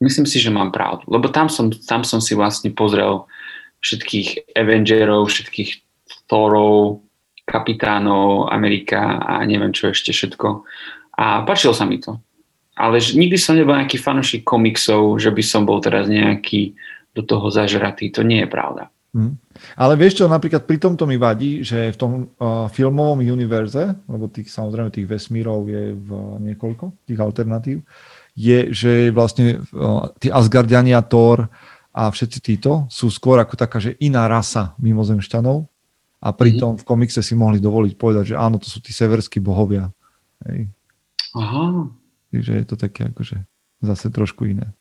[0.04, 1.08] Myslím si, že mám pravdu.
[1.08, 3.24] Lebo tam som, tam som si vlastne pozrel
[3.80, 5.87] všetkých Avengerov, všetkých
[6.28, 7.02] Thorov,
[7.48, 10.68] kapitánov Amerika a neviem čo ešte všetko.
[11.16, 12.20] A páčilo sa mi to.
[12.78, 16.78] Ale nikdy som nebol nejaký fanúšik komiksov, že by som bol teraz nejaký
[17.16, 18.14] do toho zažratý.
[18.14, 18.92] To nie je pravda.
[19.10, 19.40] Hmm.
[19.74, 24.30] Ale vieš čo, napríklad pri tomto mi vadí, že v tom uh, filmovom univerze, lebo
[24.30, 26.08] tých samozrejme tých vesmírov je v
[26.52, 27.82] niekoľko, tých alternatív,
[28.38, 31.50] je, že vlastne uh, tí Asgardiania, Thor
[31.90, 35.66] a všetci títo sú skôr ako taká, že iná rasa mimozemšťanov
[36.18, 36.82] a pritom mm-hmm.
[36.82, 39.94] v komikse si mohli dovoliť povedať, že áno, to sú tí severskí bohovia.
[40.46, 40.70] Hej.
[41.38, 41.86] Aha.
[42.34, 43.46] Takže je to také akože
[43.82, 44.74] zase trošku iné.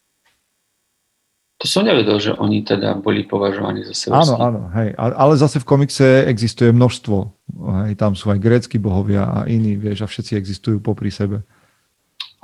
[1.57, 4.21] To som nevedel, že oni teda boli považovaní za seba.
[4.21, 4.93] Áno, áno, hej.
[4.93, 7.17] Ale zase v komikse existuje množstvo.
[7.81, 11.41] Hej, tam sú aj grécky bohovia a iní, vieš, a všetci existujú popri sebe.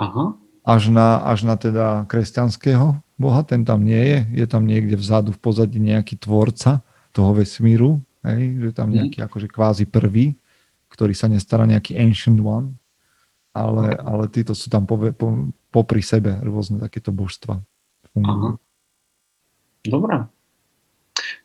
[0.01, 0.33] Aha.
[0.65, 4.19] Až na, až na teda kresťanského boha, ten tam nie je.
[4.41, 6.81] Je tam niekde vzadu v pozadí nejaký tvorca
[7.13, 8.95] toho vesmíru, hej, že tam mhm.
[8.99, 9.25] nejaký mm.
[9.27, 10.35] akože kvázi prvý,
[10.89, 12.77] ktorý sa nestará nejaký ancient one,
[13.53, 17.61] ale, ale títo sú tam po, po, popri sebe rôzne takéto božstva.
[18.21, 18.57] Aha.
[19.83, 20.15] Dobre.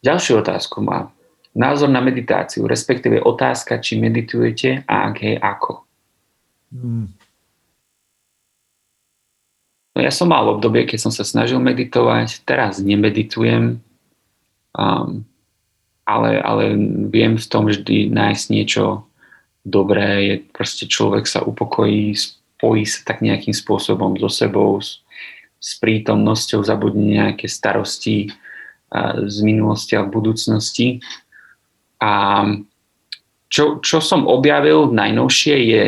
[0.01, 1.11] Ďalšiu otázku má.
[1.53, 5.73] Názor na meditáciu, respektíve otázka, či meditujete a ak hej, ako.
[6.71, 7.09] Hmm.
[9.97, 13.83] No ja som mal obdobie, keď som sa snažil meditovať, teraz nemeditujem,
[14.77, 15.27] um,
[16.09, 16.73] ale, ale
[17.12, 19.05] viem v tom vždy nájsť niečo
[19.68, 26.64] dobré, je proste človek sa upokojí, spojí sa tak nejakým spôsobom so sebou, s prítomnosťou
[26.64, 28.33] zabudne nejaké starosti
[29.29, 31.05] z minulosti a budúcnosti.
[32.01, 32.47] A
[33.53, 35.85] čo, čo som objavil najnovšie je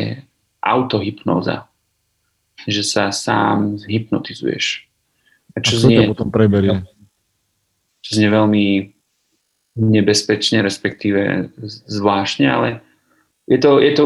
[0.61, 1.64] autohypnoza.
[2.68, 4.85] Že sa sám hypnotizuješ.
[5.56, 6.85] A čo a znie, potom preberie?
[8.04, 8.64] Čo znie veľmi
[9.80, 11.48] nebezpečne, respektíve
[11.88, 12.68] zvláštne, ale
[13.48, 14.04] je to, je to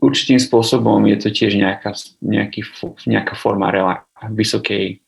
[0.00, 2.64] určitým spôsobom, je to tiež nejaká, nejaký,
[3.04, 5.02] nejaká forma relax, vysokej,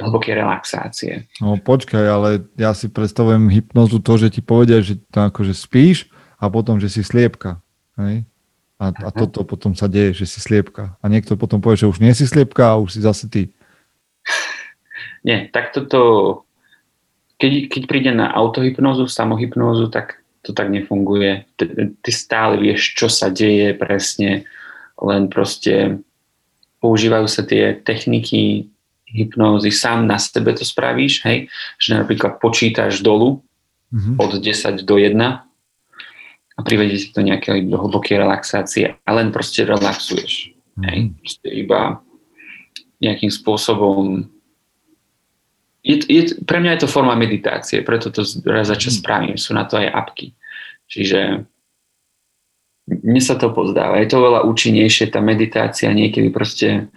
[0.00, 1.12] hlbokej relaxácie.
[1.42, 6.08] No počkaj, ale ja si predstavujem hypnozu to, že ti povedia, že to akože spíš
[6.40, 7.60] a potom, že si sliepka.
[8.00, 8.24] Hej?
[8.80, 10.96] A, a toto potom sa deje, že si sliepka.
[11.00, 13.52] A niekto potom povie, že už nie si sliepka a už si zase ty.
[15.26, 16.44] Nie, tak toto,
[17.36, 21.44] keď, keď príde na autohypnózu, samohypnózu, tak to tak nefunguje.
[21.58, 24.46] Ty, ty stále vieš, čo sa deje presne,
[25.02, 26.00] len proste
[26.80, 28.70] používajú sa tie techniky
[29.10, 31.46] hypnózy, sám na sebe to spravíš, hej,
[31.78, 33.42] že napríklad počítaš dolu
[33.90, 34.14] mm-hmm.
[34.18, 35.14] od 10 do 1
[36.56, 40.52] a privedie si to nejaké hlboké relaxácie a len proste relaxuješ.
[40.52, 40.84] Mm-hmm.
[40.90, 41.80] Hej, proste iba
[42.98, 44.26] nejakým spôsobom
[45.86, 49.00] je, je, pre mňa je to forma meditácie, preto to raz za čas mhm.
[49.00, 50.34] spravím, sú na to aj apky.
[50.90, 51.46] Čiže
[52.86, 53.98] mne sa to pozdáva.
[53.98, 56.90] Je to veľa účinnejšie, tá meditácia, niekedy proste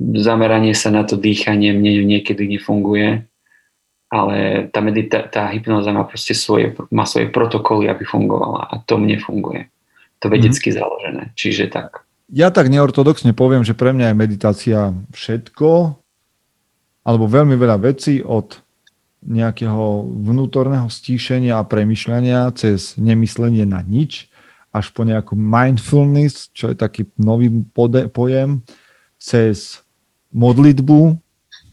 [0.00, 3.28] zameranie sa na to dýchanie mne niekedy nefunguje,
[4.08, 8.96] ale tá, medita- tá hypnoza má proste svoje, má svoje protokoly, aby fungovala a to
[8.96, 9.68] mne funguje.
[10.24, 10.80] To vedecky mm-hmm.
[10.80, 12.04] založené, čiže tak.
[12.32, 14.78] ja tak neortodoxne poviem, že pre mňa je meditácia
[15.12, 15.99] všetko,
[17.10, 18.54] alebo veľmi veľa vecí od
[19.26, 24.30] nejakého vnútorného stíšenia a premyšľania cez nemyslenie na nič,
[24.70, 27.50] až po nejakú mindfulness, čo je taký nový
[28.14, 28.62] pojem,
[29.18, 29.82] cez
[30.30, 31.18] modlitbu,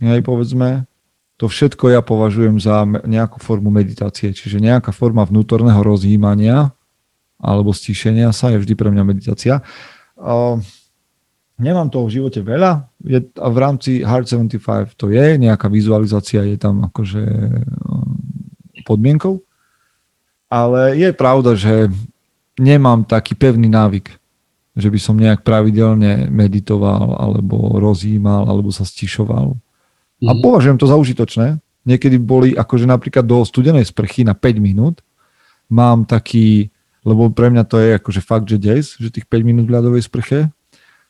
[0.02, 0.90] hej, povedzme,
[1.38, 6.74] to všetko ja považujem za nejakú formu meditácie, čiže nejaká forma vnútorného rozjímania
[7.38, 9.62] alebo stíšenia sa je vždy pre mňa meditácia.
[11.58, 16.46] Nemám toho v živote veľa je, a v rámci Hard 75 to je, nejaká vizualizácia
[16.46, 19.42] je tam akože uh, podmienkou,
[20.48, 21.90] ale je pravda, že
[22.62, 24.14] nemám taký pevný návyk,
[24.78, 29.58] že by som nejak pravidelne meditoval alebo rozjímal alebo sa stišoval.
[30.26, 30.42] A mhm.
[30.42, 31.58] považujem to za užitočné.
[31.88, 35.02] Niekedy boli akože napríklad do studenej sprchy na 5 minút
[35.72, 36.72] mám taký,
[37.04, 40.04] lebo pre mňa to je akože fakt, že des, že tých 5 minút v ľadovej
[40.04, 40.52] sprche,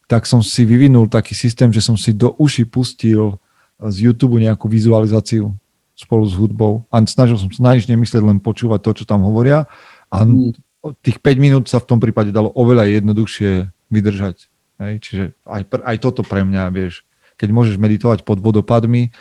[0.08, 3.36] tak som si vyvinul taký systém, že som si do uši pustil
[3.78, 5.54] z YouTube nejakú vizualizáciu
[5.94, 9.28] spolu s hudbou a snažil som sa na nič nemyslieť, len počúvať to, čo tam
[9.28, 9.68] hovoria
[10.08, 10.56] a mm.
[11.04, 14.48] tých 5 minút sa v tom prípade dalo oveľa jednoduchšie vydržať.
[14.80, 14.94] Hej?
[15.04, 17.04] Čiže aj, aj toto pre mňa, vieš,
[17.36, 19.12] keď môžeš meditovať pod vodopadmi,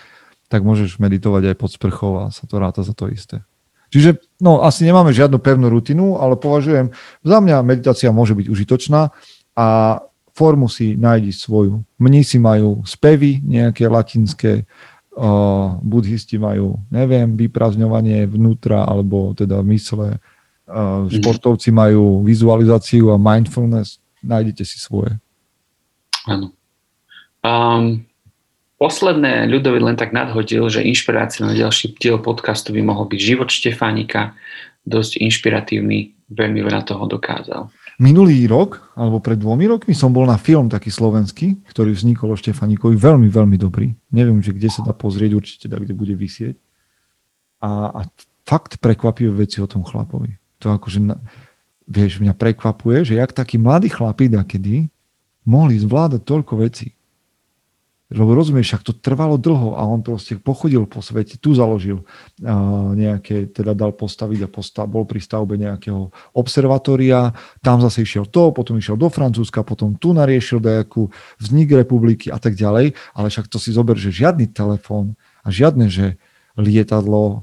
[0.47, 3.43] tak môžeš meditovať aj pod sprchou a sa to ráta za to isté.
[3.91, 6.91] Čiže no, asi nemáme žiadnu pevnú rutinu, ale považujem,
[7.23, 9.15] za mňa meditácia môže byť užitočná
[9.57, 9.67] a
[10.37, 11.81] formu si nájdi svoju.
[11.97, 14.69] Mnísi majú spevy nejaké latinské,
[15.17, 20.21] uh, buddhisti majú, neviem, vyprázdňovanie vnútra alebo teda mysle,
[20.69, 25.17] uh, športovci majú vizualizáciu a mindfulness, nájdete si svoje.
[26.29, 26.53] Áno.
[27.41, 28.05] Um,
[28.77, 33.49] posledné ľudovi len tak nadhodil, že inšpirácia na ďalší diel podcastu by mohol byť život
[33.49, 34.37] Štefánika,
[34.85, 37.73] dosť inšpiratívny, veľmi veľa toho dokázal.
[37.97, 42.37] Minulý rok, alebo pred dvomi rokmi som bol na film taký slovenský, ktorý vznikol o
[42.37, 43.97] Štefánikovi, veľmi, veľmi dobrý.
[44.13, 46.61] Neviem, že kde sa dá pozrieť, určite da, kde bude vysieť.
[47.65, 48.01] A, a
[48.45, 50.37] fakt prekvapivé veci o tom chlapovi.
[50.61, 51.01] To akože,
[51.89, 54.93] vieš, mňa prekvapuje, že jak takí mladí chlapi kedy
[55.49, 56.96] mohli zvládať toľko vecí
[58.07, 62.07] lebo rozumieš, však to trvalo dlho a on proste pochodil po svete, tu založil
[62.95, 67.35] nejaké, teda dal postaviť a postav, bol pri stavbe nejakého observatória,
[67.67, 71.11] tam zase išiel to, potom išiel do Francúzska, potom tu nariešil nejakú
[71.43, 75.91] vznik republiky a tak ďalej, ale však to si zober, že žiadny telefón a žiadne,
[75.91, 76.15] že
[76.55, 77.43] lietadlo,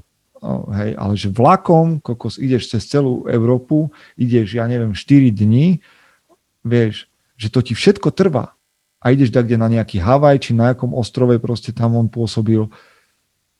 [0.72, 5.84] hej, ale že vlakom, kokos, ideš cez celú Európu, ideš, ja neviem, 4 dní,
[6.64, 7.04] vieš,
[7.36, 8.53] že to ti všetko trvá
[9.04, 12.64] a ideš kde na nejaký Havaj, či na jakom ostrove proste tam on pôsobil.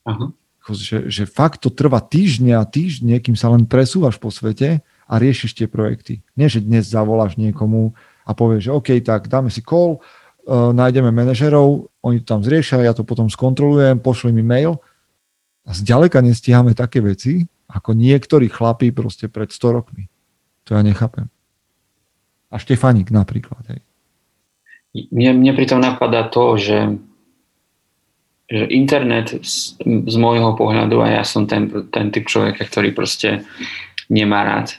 [0.09, 0.33] Aha.
[0.65, 5.15] Že, že fakt to trvá týždne a týždne, kým sa len presúvaš po svete a
[5.21, 6.25] riešiš tie projekty.
[6.33, 7.93] Nie, že dnes zavoláš niekomu
[8.25, 12.81] a povieš, že OK, tak dáme si call, uh, nájdeme manažerov, oni to tam zriešia,
[12.81, 14.81] ja to potom skontrolujem, pošli mi mail
[15.69, 20.09] a zďaleka nestíhame také veci, ako niektorí chlapí proste pred 100 rokmi.
[20.65, 21.29] To ja nechápem.
[22.49, 23.61] A Štefanik napríklad.
[23.69, 23.85] Hej.
[24.95, 26.95] Mne, mne pritom napadá to, že,
[28.47, 33.43] že internet z, z môjho pohľadu, a ja som ten, ten typ človeka, ktorý proste
[34.07, 34.79] nemá rád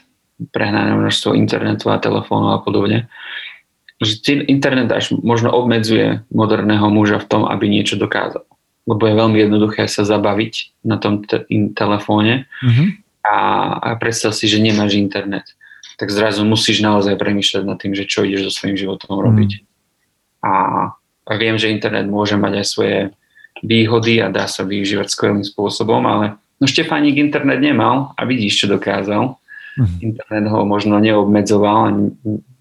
[0.56, 3.12] prehnané množstvo internetu a telefónu a podobne,
[4.00, 8.44] že internet až možno obmedzuje moderného muža v tom, aby niečo dokázal.
[8.88, 12.88] Lebo je veľmi jednoduché sa zabaviť na tom te- telefóne mm-hmm.
[13.24, 13.36] a,
[13.80, 15.56] a predstav si, že nemáš internet.
[15.96, 19.50] Tak zrazu musíš naozaj premýšľať nad tým, že čo ideš so svojím životom robiť.
[19.60, 19.65] Mm
[20.42, 22.98] a viem, že internet môže mať aj svoje
[23.64, 28.66] výhody a dá sa využívať skvelým spôsobom, ale no Štefánik internet nemal a vidíš, čo
[28.70, 29.34] dokázal.
[29.76, 29.96] Mhm.
[30.00, 31.90] Internet ho možno neobmedzoval a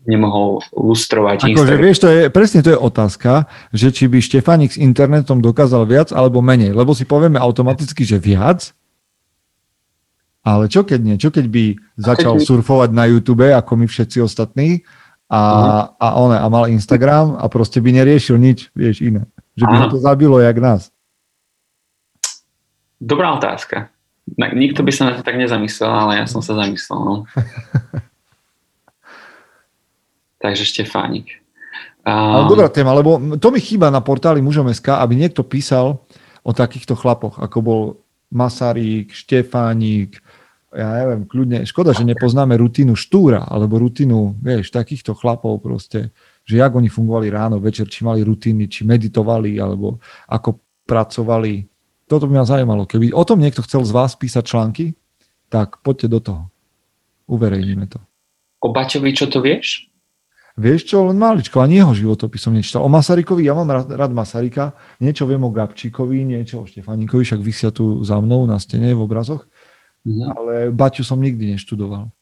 [0.05, 1.49] nemohol lustrovať.
[1.49, 5.89] Akože vieš, to je, presne to je otázka, že či by Štefánik s internetom dokázal
[5.89, 8.71] viac alebo menej, lebo si povieme automaticky, že viac,
[10.45, 11.15] ale čo keď nie?
[11.17, 11.63] Čo keď by
[11.97, 14.86] začal keď surfovať na YouTube, ako my všetci ostatní,
[15.30, 15.84] a, uh-huh.
[15.97, 19.26] a, one, a mal Instagram a proste by neriešil nič, vieš, iné.
[19.57, 20.93] Že by to zabilo jak nás.
[23.01, 23.89] Dobrá otázka.
[24.36, 26.97] Nikto by sa na to tak nezamyslel, ale ja som sa zamyslel.
[26.97, 27.13] No.
[30.43, 31.41] Takže Štefánik.
[32.05, 32.11] Um...
[32.11, 36.01] Ale dobrá téma, lebo to mi chýba na portáli mužom.sk, aby niekto písal
[36.45, 37.82] o takýchto chlapoch, ako bol
[38.34, 40.21] Masarík, Štefánik,
[40.76, 46.11] ja neviem, kľudne, škoda, že nepoznáme rutinu Štúra, alebo rutinu, vieš, takýchto chlapov proste,
[46.43, 51.65] že jak oni fungovali ráno, večer, či mali rutiny, či meditovali, alebo ako pracovali.
[52.05, 52.86] Toto by ma zaujímalo.
[52.86, 54.86] Keby o tom niekto chcel z vás písať články,
[55.49, 56.43] tak poďte do toho.
[57.26, 57.97] Uverejníme to.
[58.61, 59.89] O Baťovi čo to vieš?
[60.55, 62.80] Vieš čo, len maličko, ani jeho životopis som nečítal.
[62.80, 64.71] O Masarykovi, ja mám rád, rád Masaryka,
[65.03, 69.03] niečo viem o Gabčíkovi, niečo o Štefaníkovi, však vysia tu za mnou na stene v
[69.03, 69.51] obrazoch,
[70.05, 70.27] mm-hmm.
[70.31, 72.13] ale Baťu som nikdy neštudoval.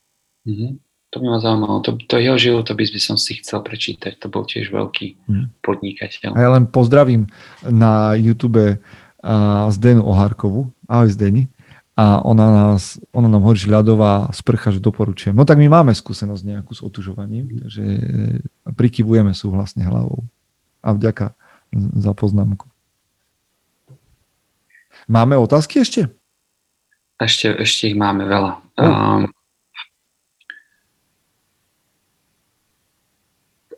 [0.48, 0.72] Mm-hmm.
[1.14, 1.78] To by ma zaujímalo.
[1.86, 4.18] To, to jeho životopis by som si chcel prečítať.
[4.18, 5.62] To bol tiež veľký mm.
[5.62, 6.34] podnikateľ.
[6.34, 7.30] A ja len pozdravím
[7.62, 8.78] na YouTube uh,
[9.70, 10.74] Zdenu Oharkovu.
[10.90, 11.54] Ahoj Zdeni
[11.94, 15.38] a ona, nás, ona nám hovorí, že ľadová sprcha, že doporučujem.
[15.38, 18.02] No tak my máme skúsenosť nejakú s otužovaním, takže e,
[18.74, 20.26] prikyvujeme súhlasne hlavou.
[20.82, 21.38] A vďaka
[22.02, 22.66] za poznámku.
[25.06, 26.10] Máme otázky ešte?
[27.24, 28.60] Ešte, ešte ich máme veľa.
[28.76, 29.32] Um,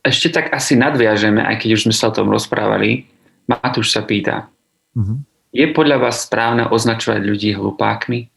[0.02, 3.06] ešte tak asi nadviažeme, aj keď už sme sa o tom rozprávali.
[3.46, 4.50] Matúš sa pýta.
[4.98, 5.22] Uh-huh
[5.56, 8.28] je podľa vás správne označovať ľudí hlupákmi?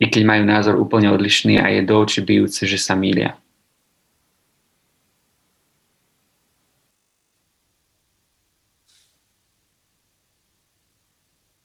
[0.00, 3.38] I keď majú názor úplne odlišný a je do očí bijúce, že sa mília.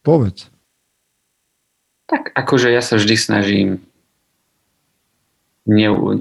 [0.05, 0.53] Povedz.
[2.05, 3.69] Tak akože ja sa vždy snažím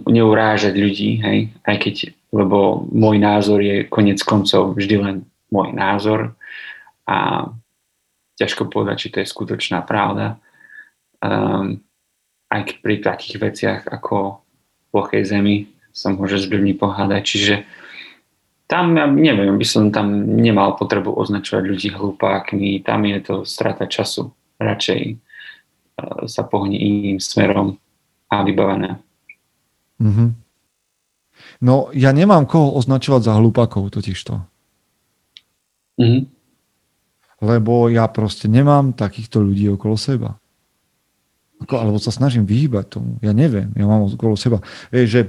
[0.08, 1.94] neurážať ľudí, hej, aj keď,
[2.32, 5.16] lebo môj názor je konec koncov vždy len
[5.52, 6.32] môj názor
[7.04, 7.52] a
[8.40, 10.40] ťažko povedať, či to je skutočná pravda.
[11.20, 11.84] Um,
[12.48, 14.40] aj pri takých veciach ako
[14.96, 17.22] plochej zemi sa môže s ľuďmi pohádať.
[17.22, 17.54] Čiže
[18.64, 23.84] tam, ja neviem, by som tam nemal potrebu označovať ľudí hlupákmi, tam je to strata
[23.84, 24.32] času.
[24.56, 27.76] Radšej uh, sa pohne iným smerom
[28.32, 28.96] a vybavené.
[30.00, 30.28] Mm-hmm.
[31.60, 34.40] No, ja nemám koho označovať za hlupákov totižto.
[36.00, 36.22] Mm-hmm.
[37.44, 40.40] Lebo ja proste nemám takýchto ľudí okolo seba.
[41.60, 43.20] Ako, alebo sa snažím vyhýbať tomu.
[43.20, 44.64] Ja neviem, ja mám okolo seba.
[44.88, 45.22] Vieš, že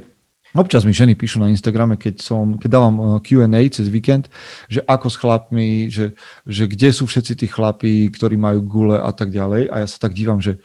[0.56, 4.32] občas mi ženy píšu na Instagrame, keď, som, keď dávam uh, Q&A cez víkend,
[4.72, 6.16] že ako s chlapmi, že,
[6.48, 9.70] že kde sú všetci tí chlapí, ktorí majú gule a tak ďalej.
[9.70, 10.58] A ja sa tak dívam, že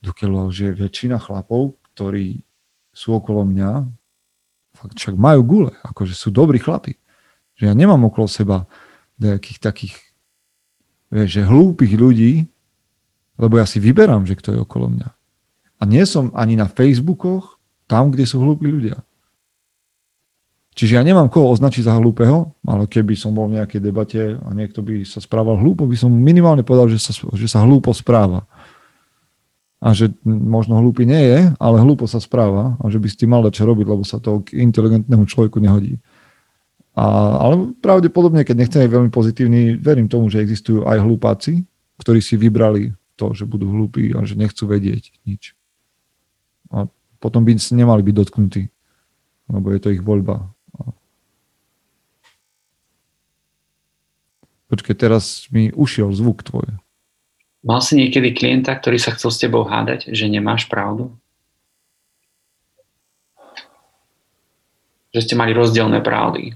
[0.00, 2.40] dokiaľ, že väčšina chlapov, ktorí
[2.96, 3.70] sú okolo mňa,
[4.76, 6.96] fakt však majú gule, akože sú dobrí chlapi.
[7.56, 8.68] Že ja nemám okolo seba
[9.16, 9.94] nejakých takých,
[11.08, 12.44] vieš, že hlúpych ľudí,
[13.36, 15.08] lebo ja si vyberám, že kto je okolo mňa.
[15.76, 19.04] A nie som ani na Facebookoch, tam, kde sú hlúpi ľudia.
[20.76, 24.48] Čiže ja nemám koho označiť za hlúpeho, ale keby som bol v nejakej debate a
[24.52, 28.44] niekto by sa správal hlúpo, by som minimálne povedal, že sa, že sa hlúpo správa.
[29.80, 33.32] A že možno hlúpy nie je, ale hlúpo sa správa a že by si tým
[33.32, 35.96] mal čo robiť, lebo sa to k inteligentnému človeku nehodí.
[36.92, 37.04] A,
[37.40, 41.64] ale pravdepodobne, keď nechceme veľmi pozitívny, verím tomu, že existujú aj hlupáci,
[42.00, 45.56] ktorí si vybrali to, že budú hlúpi a že nechcú vedieť nič.
[46.68, 46.84] A
[47.16, 48.62] potom by nemali byť dotknutí,
[49.48, 50.55] lebo je to ich voľba.
[54.66, 56.66] Počkej, teraz mi ušiel zvuk tvoj.
[57.66, 61.14] Mal si niekedy klienta, ktorý sa chcel s tebou hádať, že nemáš pravdu?
[65.10, 66.54] Že ste mali rozdielne pravdy.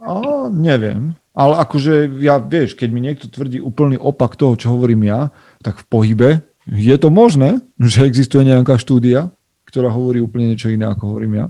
[0.00, 1.16] A, neviem.
[1.36, 5.80] Ale akože ja, vieš, keď mi niekto tvrdí úplný opak toho, čo hovorím ja, tak
[5.80, 6.30] v pohybe
[6.64, 9.30] je to možné, že existuje nejaká štúdia,
[9.68, 11.46] ktorá hovorí úplne niečo iné, ako hovorím ja.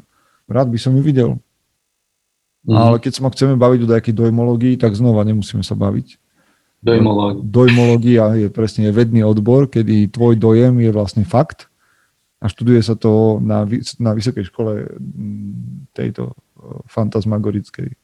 [0.51, 1.31] Rád by som ju videl.
[2.67, 2.75] Mm.
[2.75, 6.19] Ale keď sa ma chceme baviť o nejakej dojmológii, tak znova nemusíme sa baviť.
[6.83, 7.43] Dojmológia.
[7.43, 11.71] Dojmológia je presne vedný odbor, kedy tvoj dojem je vlastne fakt
[12.43, 13.65] a študuje sa to na,
[14.03, 14.85] na vysokej škole
[15.97, 16.37] tejto
[16.91, 17.97] fantasmagorickej.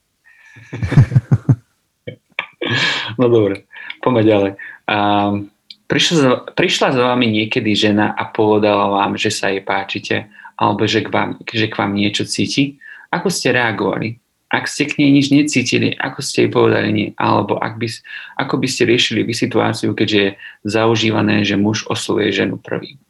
[3.20, 3.68] no dobre,
[4.00, 4.52] poďme ďalej.
[4.88, 5.52] Um,
[5.90, 10.86] prišla, za, prišla za vami niekedy žena a povedala vám, že sa jej páčite, alebo
[10.86, 12.80] že k vám, že k vám niečo cíti?
[13.12, 14.21] Ako ste reagovali?
[14.52, 17.08] Ak ste k nej nič necítili, ako ste jej povedali nie?
[17.16, 17.88] Alebo ak by,
[18.36, 20.30] ako by ste riešili vy situáciu, keďže je
[20.68, 23.00] zaužívané, že muž oslovuje ženu prvý?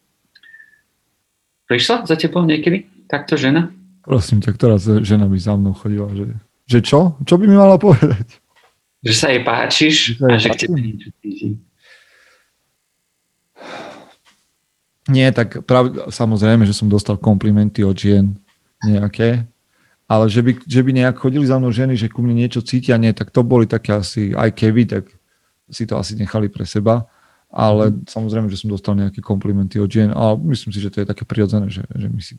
[1.66, 3.74] Prišla za tebou niekedy takto žena?
[4.06, 6.30] Prosím ťa, ktorá žena by za mnou chodila, že
[6.72, 7.18] že čo?
[7.26, 8.38] Čo by mi mala povedať?
[9.02, 11.58] Že sa jej páčiš že a že k tebe niečo cíti.
[15.10, 18.38] Nie, tak prav, samozrejme, že som dostal komplimenty od žien
[18.86, 19.42] nejaké,
[20.12, 23.00] ale že by, že by nejak chodili za mnou ženy, že ku mne niečo cítia,
[23.00, 25.08] nie, tak to boli také asi, aj keby, tak
[25.72, 27.08] si to asi nechali pre seba,
[27.48, 28.12] ale mm.
[28.12, 31.24] samozrejme, že som dostal nejaké komplimenty od žien a myslím si, že to je také
[31.24, 32.36] prirodzené, že, že my si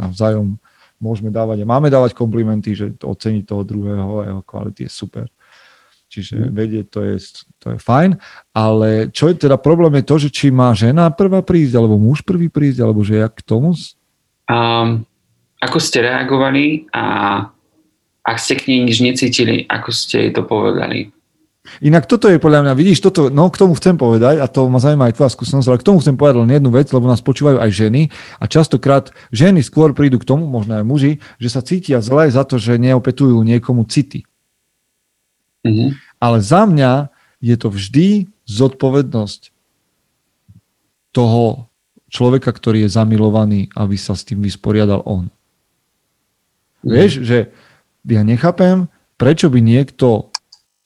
[0.00, 0.56] navzájom
[0.96, 5.28] môžeme dávať a máme dávať komplimenty, že oceniť toho druhého a jeho kvality je super.
[6.08, 6.50] Čiže mm.
[6.56, 7.16] vedieť, to je,
[7.60, 8.16] to je fajn,
[8.56, 12.24] ale čo je teda problém je to, že či má žena prvá prísť, alebo muž
[12.24, 13.76] prvý prísť, alebo že jak k tomu?
[14.48, 15.04] Um,
[15.60, 17.04] ako ste reagovali a
[18.24, 21.12] ak ste k nej nič necítili, ako ste jej to povedali?
[21.84, 24.80] Inak toto je podľa mňa, vidíš, toto, no k tomu chcem povedať, a to ma
[24.80, 27.60] zaujíma aj tvoja skúsenosť, ale k tomu chcem povedať len jednu vec, lebo nás počúvajú
[27.60, 32.00] aj ženy a častokrát ženy skôr prídu k tomu, možno aj muži, že sa cítia
[32.02, 34.24] zle za to, že neopetujú niekomu city.
[35.62, 36.00] Mm-hmm.
[36.18, 37.12] Ale za mňa
[37.44, 38.08] je to vždy
[38.48, 39.52] zodpovednosť
[41.12, 41.70] toho
[42.10, 45.30] človeka, ktorý je zamilovaný, aby sa s tým vysporiadal on.
[46.80, 46.92] Mm-hmm.
[46.92, 47.38] Vieš, že
[48.08, 48.88] ja nechápem,
[49.20, 50.32] prečo by niekto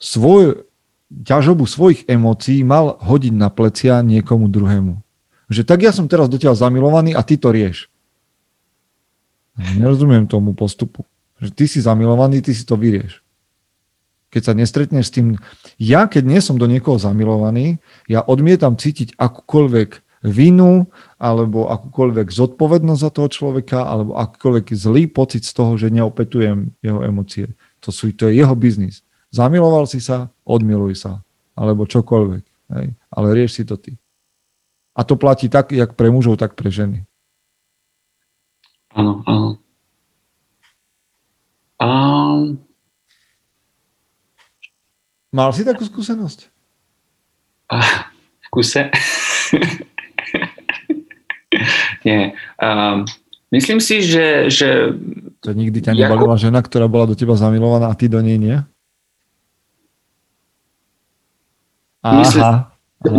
[0.02, 0.66] svoj,
[1.10, 4.98] ťažobu svojich emócií mal hodiť na plecia niekomu druhému.
[5.46, 7.86] Že tak ja som teraz do teba zamilovaný a ty to rieš.
[9.54, 11.06] Nerozumiem tomu postupu.
[11.38, 13.22] Že ty si zamilovaný, ty si to vyrieš.
[14.34, 15.38] Keď sa nestretneš s tým...
[15.78, 17.78] Ja, keď nie som do niekoho zamilovaný,
[18.10, 20.88] ja odmietam cítiť akúkoľvek vinu,
[21.20, 27.04] alebo akúkoľvek zodpovednosť za toho človeka, alebo akúkoľvek zlý pocit z toho, že neopetujem jeho
[27.04, 27.52] emócie.
[27.84, 29.04] To, sú, to je jeho biznis.
[29.28, 31.20] Zamiloval si sa, odmiluj sa.
[31.52, 32.44] Alebo čokoľvek.
[32.80, 32.86] Hej?
[33.12, 34.00] Ale rieš si to ty.
[34.96, 37.04] A to platí tak, jak pre mužov, tak pre ženy.
[38.96, 39.58] Áno, áno.
[41.82, 42.62] Um...
[45.34, 46.46] Mal si takú skúsenosť?
[47.74, 48.86] V kuse?
[52.04, 52.36] Nie.
[52.60, 53.08] Um,
[53.50, 54.52] myslím si, že...
[54.52, 54.92] že
[55.40, 58.56] to nikdy ťa nebalila žena, ktorá bola do teba zamilovaná a ty do nej nie?
[62.04, 62.20] Aha.
[62.20, 62.60] Myslím, Aha.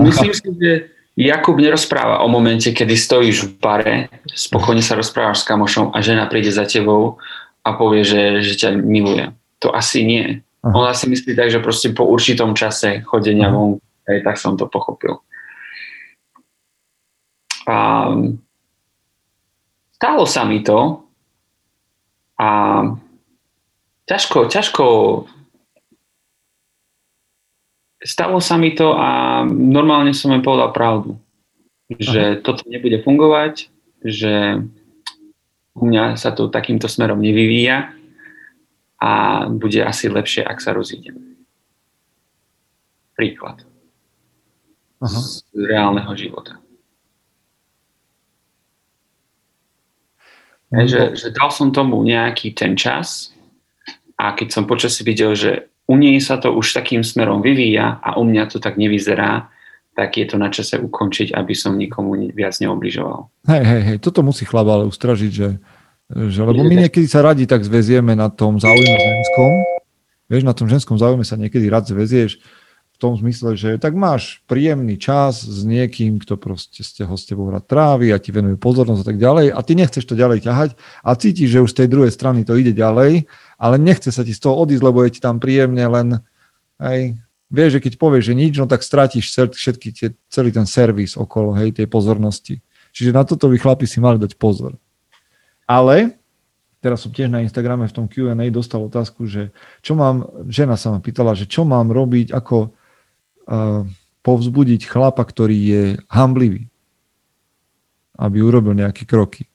[0.06, 0.72] myslím si, že
[1.16, 3.96] Jakub nerozpráva o momente, kedy stojíš v bare,
[4.30, 7.18] spokojne sa rozprávaš s kamošom a žena príde za tebou
[7.66, 9.34] a povie, že, že ťa miluje.
[9.66, 10.46] To asi nie.
[10.62, 10.74] Aha.
[10.76, 14.70] On asi myslí tak, že proste po určitom čase chodenia von, aj tak som to
[14.70, 15.24] pochopil.
[17.66, 18.06] A
[20.06, 21.02] stalo sa mi to
[22.38, 22.50] a
[24.06, 24.86] ťažko, ťažko
[28.06, 31.18] stalo sa mi to a normálne som im povedal pravdu.
[31.90, 32.42] Že Aha.
[32.46, 33.74] toto nebude fungovať,
[34.06, 34.62] že
[35.74, 37.90] u mňa sa to takýmto smerom nevyvíja
[39.02, 39.12] a
[39.50, 41.18] bude asi lepšie, ak sa rozídem.
[43.18, 43.66] Príklad.
[45.02, 45.18] Aha.
[45.18, 46.62] Z reálneho života.
[50.74, 53.32] No, že, že dal som tomu nejaký ten čas
[54.18, 58.18] a keď som počasí videl, že u nej sa to už takým smerom vyvíja a
[58.18, 59.54] u mňa to tak nevyzerá,
[59.96, 63.32] tak je to na čase ukončiť, aby som nikomu viac neobližoval.
[63.48, 65.50] Hej, hej, hej, toto musí chlap ale ustražiť, že,
[66.12, 69.52] že lebo my niekedy sa radi tak zväzieme na tom záujme ženskom,
[70.28, 72.42] vieš, na tom ženskom záujme sa niekedy rád zväzieš,
[72.96, 77.28] v tom zmysle, že tak máš príjemný čas s niekým, kto proste ste ho s
[77.28, 80.48] tebou rád trávi a ti venuje pozornosť a tak ďalej a ty nechceš to ďalej
[80.48, 83.28] ťahať a cítiš, že už z tej druhej strany to ide ďalej,
[83.60, 86.08] ale nechce sa ti z toho odísť, lebo je ti tam príjemne, len
[86.80, 87.20] aj
[87.52, 91.52] vieš, že keď povieš, že nič, no tak strátiš všetky tie, celý ten servis okolo
[91.60, 92.64] hej, tej pozornosti.
[92.96, 94.80] Čiže na toto by chlapi si mali dať pozor.
[95.68, 96.16] Ale
[96.80, 99.50] teraz som tiež na Instagrame v tom Q&A dostal otázku, že
[99.82, 102.72] čo mám, žena sa ma pýtala, že čo mám robiť, ako
[104.26, 106.66] povzbudiť chlapa, ktorý je hamblivý,
[108.18, 109.46] aby urobil nejaké kroky.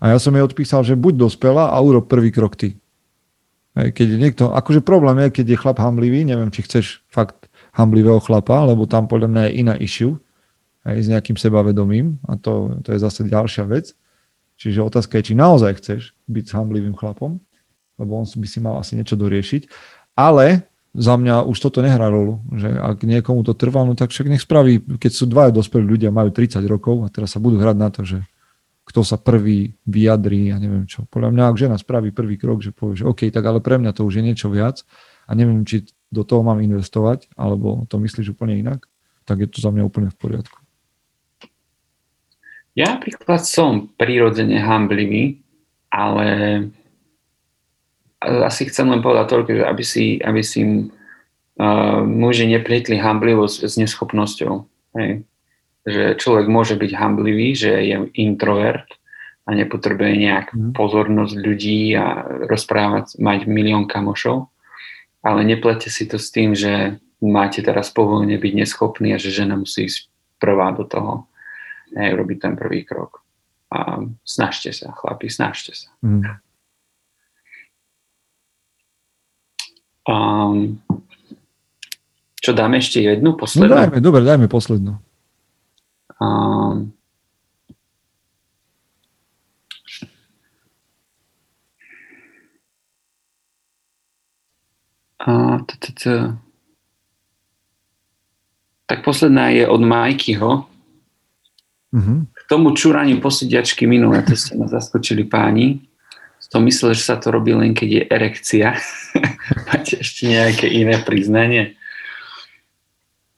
[0.00, 2.80] A ja som jej odpísal, že buď dospela a urob prvý krok ty.
[3.76, 8.18] Keď je niekto, akože problém je, keď je chlap hamblivý, neviem, či chceš fakt hamblivého
[8.18, 10.18] chlapa, lebo tam podľa mňa je iná issue,
[10.82, 13.92] aj s nejakým sebavedomím a to, to je zase ďalšia vec.
[14.60, 17.40] Čiže otázka je, či naozaj chceš byť s hamblivým chlapom,
[18.00, 19.68] lebo on by si mal asi niečo doriešiť.
[20.16, 24.26] Ale za mňa už toto nehrá rolu, že ak niekomu to trvá, no tak však
[24.26, 27.76] nech spraví, keď sú dvaja dospelí ľudia, majú 30 rokov a teraz sa budú hrať
[27.78, 28.26] na to, že
[28.90, 31.06] kto sa prvý vyjadrí a ja neviem čo.
[31.06, 33.94] Podľa mňa, ak žena spraví prvý krok, že povie, že OK, tak ale pre mňa
[33.94, 34.82] to už je niečo viac
[35.30, 38.90] a neviem, či do toho mám investovať, alebo to myslíš úplne inak,
[39.22, 40.58] tak je to za mňa úplne v poriadku.
[42.74, 45.38] Ja napríklad som prirodzene hamblivý,
[45.86, 46.26] ale
[48.20, 54.52] asi chcem len povedať toľko, aby si, aby si uh, muži neplietli hamblivosť s neschopnosťou.
[55.00, 55.24] Hej.
[55.88, 58.84] Že človek môže byť hamblivý, že je introvert
[59.48, 60.72] a nepotrebuje nejak mm.
[60.76, 64.52] pozornosť ľudí a rozprávať, mať milión kamošov,
[65.24, 69.56] ale neplete si to s tým, že máte teraz povolenie byť neschopný a že žena
[69.56, 71.28] musí ísť prvá do toho,
[71.96, 73.24] hej, robiť ten prvý krok.
[73.72, 75.88] A snažte sa, chlapi, snažte sa.
[76.04, 76.40] Mm.
[80.10, 80.82] Um,
[82.40, 83.70] čo dáme ešte jednu no poslednú?
[83.70, 84.98] No dajme, dobre, dajme poslednú.
[86.18, 86.90] Um.
[98.90, 100.66] Tak posledná je od Majkyho.
[101.94, 102.14] Mhm.
[102.34, 105.86] K tomu čúraniu posidiačky minulé, to ste ma zaskočili páni.
[106.40, 108.68] V myslel, že sa to robí len keď je erekcia.
[109.66, 111.74] Máte ešte nejaké iné priznanie?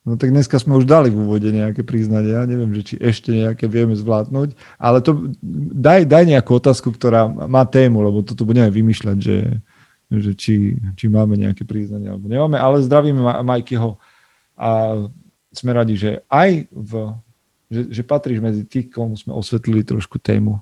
[0.02, 2.34] No tak dneska sme už dali v úvode nejaké priznanie.
[2.34, 5.30] Ja neviem, že či ešte nejaké vieme zvládnuť, ale to
[5.78, 9.62] daj, daj nejakú otázku, ktorá má tému, lebo toto budeme vymýšľať, že,
[10.10, 13.94] že či, či máme nejaké priznanie alebo nemáme, ale zdravíme Majkyho
[14.58, 14.70] a
[15.54, 16.92] sme radi, že aj v,
[17.70, 20.58] že, že patríš medzi tých, komu sme osvetlili trošku tému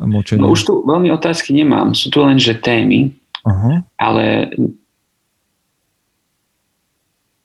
[0.00, 0.40] močenia.
[0.40, 3.12] No už tu veľmi otázky nemám, sú tu len, že témy,
[3.44, 3.84] uh-huh.
[4.00, 4.56] ale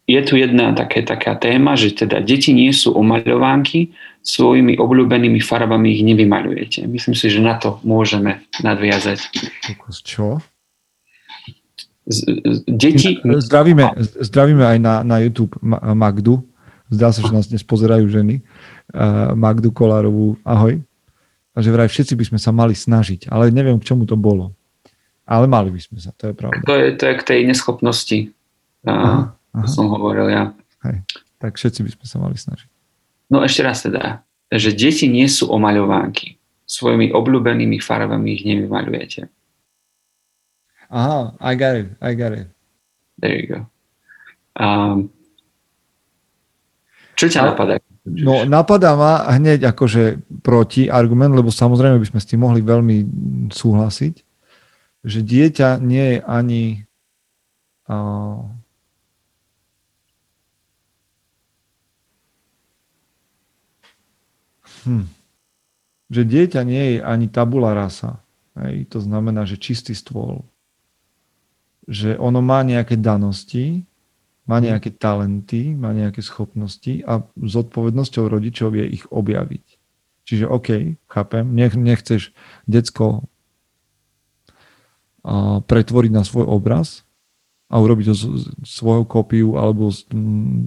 [0.05, 3.89] je tu jedna také, taká téma, že teda deti nie sú omaľovánky,
[4.25, 6.89] svojimi obľúbenými farbami ich nevymaľujete.
[6.89, 9.21] Myslím si, že na to môžeme nadviazať.
[10.01, 10.41] Čo?
[12.09, 12.25] Z,
[12.65, 13.21] deti...
[13.21, 13.85] Zdravíme,
[14.21, 15.53] zdravíme aj na, na YouTube
[15.93, 16.41] Magdu.
[16.89, 18.41] Zdá sa, že nás dnes pozerajú ženy.
[18.93, 20.37] Uh, Magdu Kolárovú.
[20.45, 20.81] Ahoj.
[21.53, 24.51] A že vraj všetci by sme sa mali snažiť, ale neviem, k čomu to bolo.
[25.25, 26.61] Ale mali by sme sa, to je pravda.
[26.67, 28.19] To je, to je k tej neschopnosti.
[28.85, 29.63] Uh, Aha.
[29.63, 30.51] To som hovoril ja.
[30.83, 31.07] Hej.
[31.39, 32.67] Tak všetci by sme sa mali snažiť.
[33.31, 36.35] No ešte raz teda, že deti nie sú omaľovánky.
[36.67, 39.31] Svojimi obľúbenými farbami ich nevymaľujete.
[40.91, 42.51] Aha, I got it, I got it.
[43.17, 43.59] There you go.
[44.59, 45.09] Um,
[47.15, 47.79] čo ťa napadá?
[48.05, 52.97] No, napadá ma hneď akože proti argument, lebo samozrejme by sme s tým mohli veľmi
[53.49, 54.15] súhlasiť,
[55.05, 56.63] že dieťa nie je ani
[57.89, 58.45] uh,
[64.85, 65.05] Hm.
[66.09, 68.21] Že dieťa nie je ani tabula rasa.
[68.57, 68.89] Hej.
[68.93, 70.45] To znamená, že čistý stôl.
[71.85, 73.85] Že ono má nejaké danosti,
[74.49, 74.63] má hm.
[74.71, 79.65] nejaké talenty, má nejaké schopnosti a s odpovednosťou rodičov je ich objaviť.
[80.25, 82.33] Čiže OK, chápem, nech, nechceš
[82.65, 83.29] decko
[85.65, 87.04] pretvoriť na svoj obraz
[87.75, 88.15] a urobiť
[88.63, 89.91] svoju kópiu alebo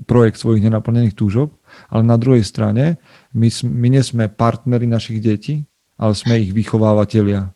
[0.04, 1.56] projekt svojich nenaplnených túžob,
[1.88, 3.00] ale na druhej strane
[3.32, 5.64] my, my nie sme partneri našich detí,
[5.96, 7.48] ale sme ich vychovávateľia.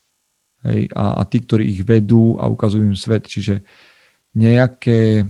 [0.64, 3.28] Hej, a, a tí, ktorí ich vedú a ukazujú im svet.
[3.28, 3.60] Čiže
[4.32, 5.26] nejaké,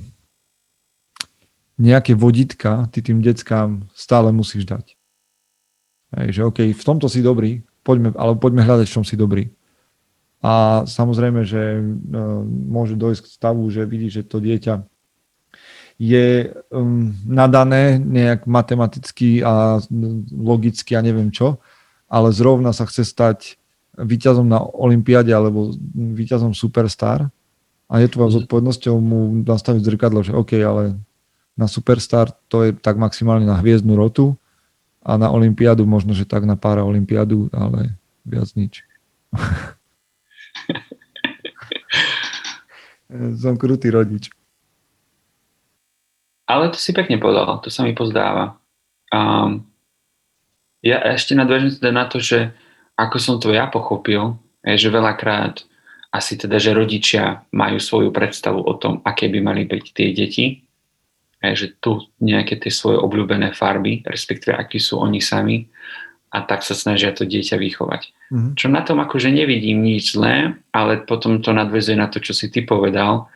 [1.80, 4.94] nejaké vodítka ty tým deckám stále musíš dať.
[6.14, 9.50] Hej, že OK, v tomto si dobrý, poďme, ale poďme hľadať, v čom si dobrý.
[10.42, 11.82] A samozrejme, že e,
[12.66, 14.82] môže dojsť k stavu, že vidí, že to dieťa
[16.02, 19.78] je um, nadané nejak matematicky a
[20.34, 21.62] logicky a neviem čo,
[22.10, 23.38] ale zrovna sa chce stať
[23.94, 27.30] víťazom na Olympiade alebo víťazom Superstar
[27.86, 28.42] a je tu vás mhm.
[28.42, 30.98] zodpovednosťou mu nastaviť zrkadlo, že OK, ale
[31.54, 34.34] na Superstar to je tak maximálne na hviezdnu rotu
[35.04, 38.82] a na Olympiádu možno, že tak na pára Olympiádu, ale viac nič.
[43.12, 44.32] Som krutý rodič.
[46.48, 48.56] Ale to si pekne povedal, to sa mi pozdáva.
[49.12, 49.68] Um,
[50.82, 52.50] ja ešte nadväžím teda na to, že
[52.96, 55.62] ako som to ja pochopil, je, že veľakrát
[56.12, 60.46] asi teda, že rodičia majú svoju predstavu o tom, aké by mali byť tie deti,
[61.42, 65.66] je, že tu nejaké tie svoje obľúbené farby, respektíve akí sú oni sami
[66.30, 68.12] a tak sa snažia to dieťa vychovať.
[68.32, 68.56] Mm-hmm.
[68.56, 72.48] Čo na tom akože nevidím nič zlé, ale potom to nadvezuje na to, čo si
[72.48, 73.28] ty povedal.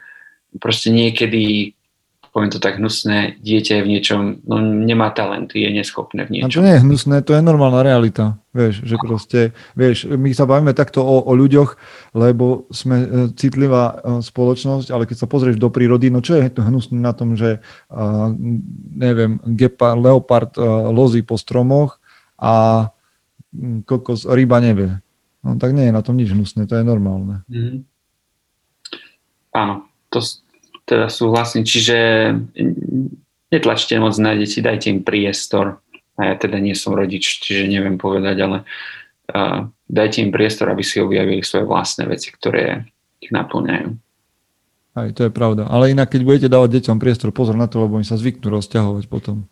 [0.56, 1.76] Proste niekedy
[2.36, 6.52] poviem to tak hnusné, dieťa je v niečom, no nemá talent, je neschopné v niečom.
[6.52, 8.36] A to nie je hnusné, to je normálna realita.
[8.52, 9.40] Vieš, že proste,
[9.72, 11.80] vieš, my sa bavíme takto o, o ľuďoch,
[12.12, 13.06] lebo sme e,
[13.40, 17.16] citlivá e, spoločnosť, ale keď sa pozrieš do prírody, no čo je to hnusné na
[17.16, 17.56] tom, že
[17.88, 18.28] uh,
[18.92, 21.96] neviem, gepard, leopard uh, lozí po stromoch
[22.36, 22.84] a
[23.84, 25.00] kokos, ryba nevie.
[25.46, 27.46] No tak nie je na tom nič hnusné, to je normálne.
[27.46, 27.78] Mm-hmm.
[29.54, 29.74] Áno,
[30.10, 30.18] to,
[30.84, 31.96] teda súhlasím, čiže
[33.48, 35.80] netlačte moc na deti, dajte im priestor.
[36.16, 40.80] A ja teda nie som rodič, čiže neviem povedať, ale uh, dajte im priestor, aby
[40.80, 42.88] si objavili svoje vlastné veci, ktoré
[43.20, 43.88] ich naplňajú.
[44.96, 45.68] Aj to je pravda.
[45.68, 49.04] Ale inak, keď budete dávať deťom priestor, pozor na to, lebo oni sa zvyknú rozťahovať
[49.12, 49.44] potom.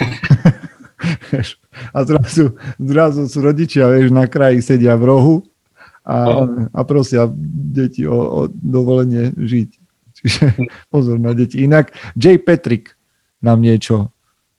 [1.92, 5.36] a zrazu, zrazu sú rodičia, vieš, na kraji sedia v rohu
[6.04, 7.28] a, a prosia
[7.74, 9.70] deti o, o dovolenie žiť.
[10.14, 10.44] Čiže
[10.92, 11.64] pozor na deti.
[11.64, 12.38] Inak J.
[12.40, 12.94] Patrick
[13.44, 14.08] nám niečo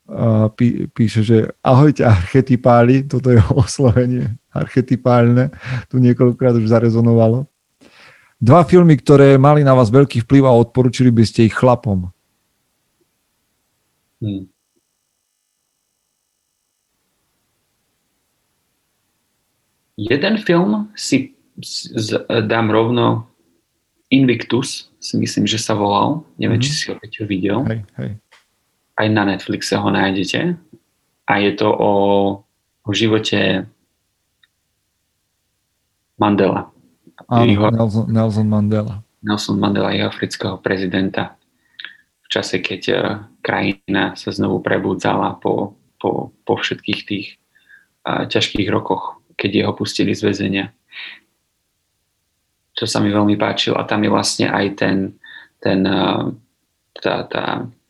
[0.10, 5.52] uh, pí, píše, že ahojte archetypáli, toto je oslovenie archetypálne,
[5.90, 7.50] tu niekoľkokrát už zarezonovalo.
[8.36, 12.12] Dva filmy, ktoré mali na vás veľký vplyv a odporúčili by ste ich chlapom.
[14.20, 14.48] Hmm.
[19.96, 21.36] Jeden film si
[22.28, 23.32] dám rovno
[24.12, 26.28] Invictus, si myslím, že sa volal.
[26.36, 26.68] Neviem, mm-hmm.
[26.68, 27.60] či si ho Peťo videl.
[27.66, 28.12] Hej, hej.
[28.96, 30.56] Aj na Netflixe ho nájdete.
[31.26, 31.94] A je to o,
[32.86, 33.66] o živote
[36.22, 36.72] Mandela.
[37.32, 38.96] Áno, jeho, Nelson, Nelson Mandela.
[39.26, 41.40] Nelson Mandela, jeho afrického prezidenta.
[42.24, 43.00] V čase, keď uh,
[43.42, 47.28] krajina sa znovu prebudzala po, po, po všetkých tých
[48.06, 50.66] uh, ťažkých rokoch, keď jeho pustili z väzenia
[52.76, 53.80] čo sa mi veľmi páčilo.
[53.80, 55.16] A tam je vlastne aj ten,
[55.64, 56.24] ten, eh,
[57.00, 57.44] tá, tá,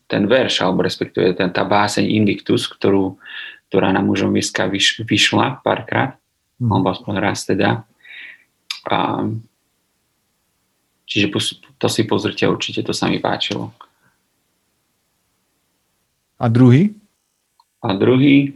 [0.06, 3.18] ten verš, alebo respektíve ten, tá báseň Invictus, ktorú,
[3.68, 6.14] ktorá na mužom Viska vyš, vyšla párkrát,
[6.62, 6.70] mm.
[6.70, 7.82] alebo aspoň raz teda.
[8.86, 9.26] A,
[11.10, 11.34] čiže
[11.82, 13.74] to si pozrite určite, to sa mi páčilo.
[16.38, 16.94] A druhý?
[17.82, 18.54] A druhý,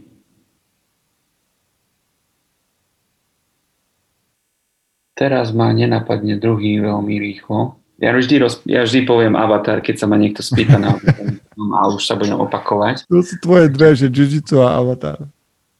[5.21, 7.77] Teraz ma nenapadne druhý veľmi rýchlo.
[8.01, 10.97] Ja vždy, roz, ja vždy poviem Avatar, keď sa ma niekto spýta na
[11.77, 13.05] a už sa budem opakovať.
[13.05, 15.21] To sú tvoje dve, že Jiu-Jitsu a Avatar.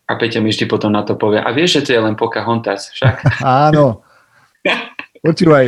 [0.05, 1.41] A Peťo mi vždy potom na to povie.
[1.41, 3.25] A vieš, že to je len Pocahontas, však?
[3.65, 4.05] Áno.
[5.21, 5.65] Počúvaj,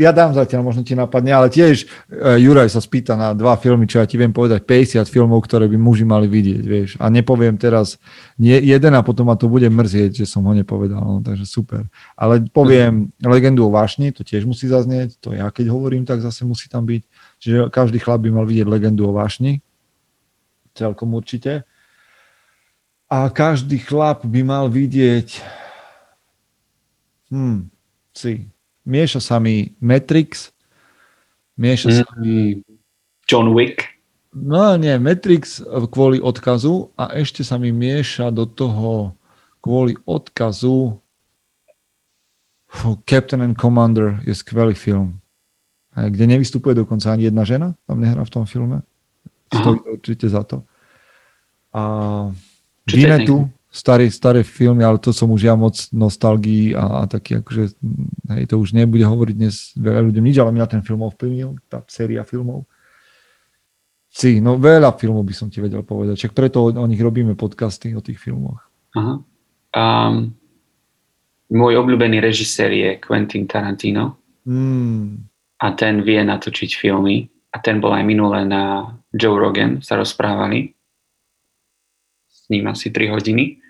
[0.00, 3.84] ja dám zatiaľ, možno ti napadne, ale tiež e, Juraj sa spýta na dva filmy,
[3.84, 6.90] čo ja ti viem povedať, 50 filmov, ktoré by muži mali vidieť, vieš.
[6.96, 8.00] A nepoviem teraz
[8.40, 11.84] nie, jeden a potom ma to bude mrzieť, že som ho nepovedal, no, takže super.
[12.16, 16.48] Ale poviem legendu o vášni, to tiež musí zaznieť, to ja keď hovorím, tak zase
[16.48, 17.02] musí tam byť.
[17.44, 19.60] Čiže každý chlap by mal vidieť legendu o vášni,
[20.72, 21.68] celkom určite.
[23.12, 25.44] A každý chlap by mal vidieť
[27.28, 27.68] hmm,
[28.16, 28.55] si,
[28.86, 30.54] mieša sa mi Matrix,
[31.58, 31.96] mieša mm.
[32.00, 32.62] sa mi...
[33.26, 33.98] John Wick.
[34.30, 35.58] No nie, Matrix
[35.90, 39.16] kvôli odkazu a ešte sa mi mieša do toho
[39.58, 41.02] kvôli odkazu
[43.06, 45.18] Captain and Commander je skvelý film.
[45.96, 48.84] Kde nevystupuje dokonca ani jedna žena, tam nehrá v tom filme.
[49.48, 50.60] Stojí určite za to.
[51.72, 51.82] A
[52.84, 57.76] Vinetu, staré, staré filmy, ale to som už ja moc nostalgii a, a taký akože,
[58.32, 61.84] hej, to už nebude hovoriť dnes veľa ľuďom nič, ale mňa ten film ovplyvnil, tá
[61.92, 62.64] séria filmov.
[64.08, 67.36] Si, no veľa filmov by som ti vedel povedať, však preto o, o nich robíme
[67.36, 68.64] podcasty, o tých filmoch.
[68.96, 69.20] Aha.
[69.76, 70.32] Um,
[71.52, 74.16] môj obľúbený režisér je Quentin Tarantino
[74.48, 75.20] mm.
[75.60, 80.72] a ten vie natočiť filmy a ten bol aj minulé na Joe Rogan, sa rozprávali
[82.32, 83.65] s ním asi 3 hodiny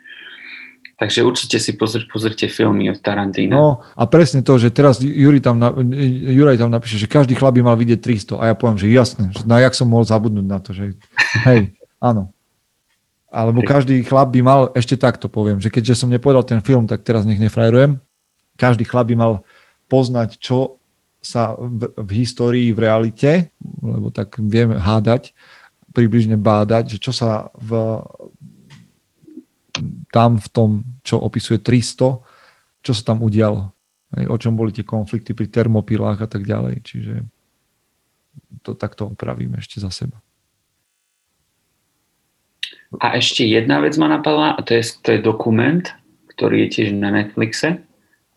[0.96, 3.52] Takže určite si pozr- pozrite filmy od Tarantina.
[3.52, 5.68] No a presne to, že teraz Juraj tam, na,
[6.08, 9.28] Juraj tam napíše, že každý chlap by mal vidieť 300 a ja poviem, že jasné,
[9.36, 10.96] že na jak som mohol zabudnúť na to, že
[11.44, 12.32] hej, áno.
[13.28, 17.04] Alebo každý chlap by mal, ešte takto poviem, že keďže som nepovedal ten film, tak
[17.04, 18.00] teraz nech nefrajerujem.
[18.56, 19.32] Každý chlap by mal
[19.92, 20.80] poznať, čo
[21.20, 23.52] sa v, v histórii, v realite,
[23.84, 25.36] lebo tak vieme hádať,
[25.92, 28.00] približne bádať, že čo sa v,
[30.12, 30.70] tam v tom,
[31.02, 33.72] čo opisuje 300, čo sa tam udialo.
[34.30, 36.80] O čom boli tie konflikty pri termopilách a tak ďalej.
[36.86, 37.14] Čiže
[38.62, 40.20] to takto opravíme ešte za seba.
[43.02, 45.82] A ešte jedna vec ma napadla, a to je, to je dokument,
[46.32, 47.82] ktorý je tiež na Netflixe.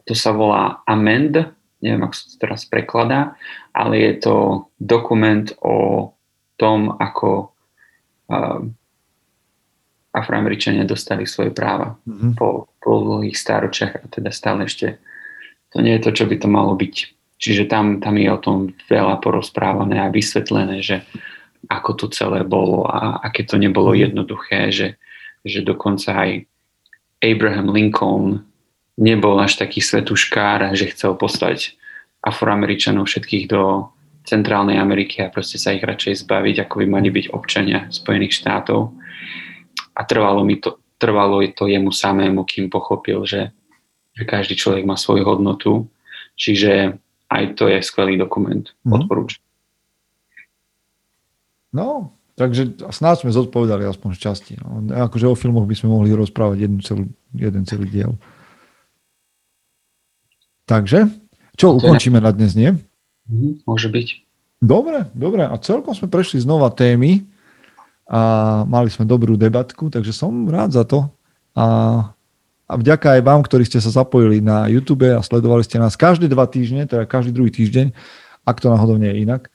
[0.10, 1.38] To sa volá Amend,
[1.80, 3.38] neviem, ako sa to teraz prekladá,
[3.72, 4.36] ale je to
[4.82, 6.10] dokument o
[6.58, 7.54] tom, ako
[10.10, 12.34] Afroameričania dostali svoje práva mm-hmm.
[12.34, 14.98] po, po dlhých stáročiach a teda stále ešte
[15.70, 16.96] to nie je to, čo by to malo byť.
[17.40, 21.06] Čiže tam, tam je o tom veľa porozprávané a vysvetlené, že
[21.70, 24.00] ako to celé bolo a aké to nebolo mhm.
[24.10, 24.88] jednoduché, že,
[25.46, 26.32] že dokonca aj
[27.22, 28.44] Abraham Lincoln
[29.00, 31.80] nebol až taký svetuškár, že chcel poslať
[32.20, 33.88] Afroameričanov všetkých do
[34.28, 38.92] Centrálnej Ameriky a proste sa ich radšej zbaviť, ako by mali byť občania Spojených štátov
[40.00, 43.52] a trvalo mi to, trvalo to jemu samému, kým pochopil, že,
[44.16, 45.92] že každý človek má svoju hodnotu.
[46.40, 46.96] Čiže
[47.28, 48.64] aj to je skvelý dokument.
[48.64, 48.96] Mm-hmm.
[48.96, 49.44] Odporúčam.
[51.76, 54.54] No, takže snáď sme zodpovedali aspoň z časti.
[54.58, 54.88] No.
[54.90, 58.12] Akože o filmoch by sme mohli rozprávať jeden celý, jeden celý diel.
[60.66, 61.12] Takže,
[61.60, 62.74] čo, ukončíme na dnes, nie?
[63.30, 64.08] Mm, môže byť.
[64.64, 65.46] Dobre, dobre.
[65.46, 67.29] A celkom sme prešli znova témy
[68.10, 68.20] a
[68.66, 71.06] mali sme dobrú debatku, takže som rád za to.
[71.54, 72.10] A
[72.70, 76.30] a vďaka aj vám, ktorí ste sa zapojili na YouTube a sledovali ste nás každé
[76.30, 77.98] dva týždne, teda každý druhý týždeň,
[78.46, 79.50] ak to náhodou nie je inak.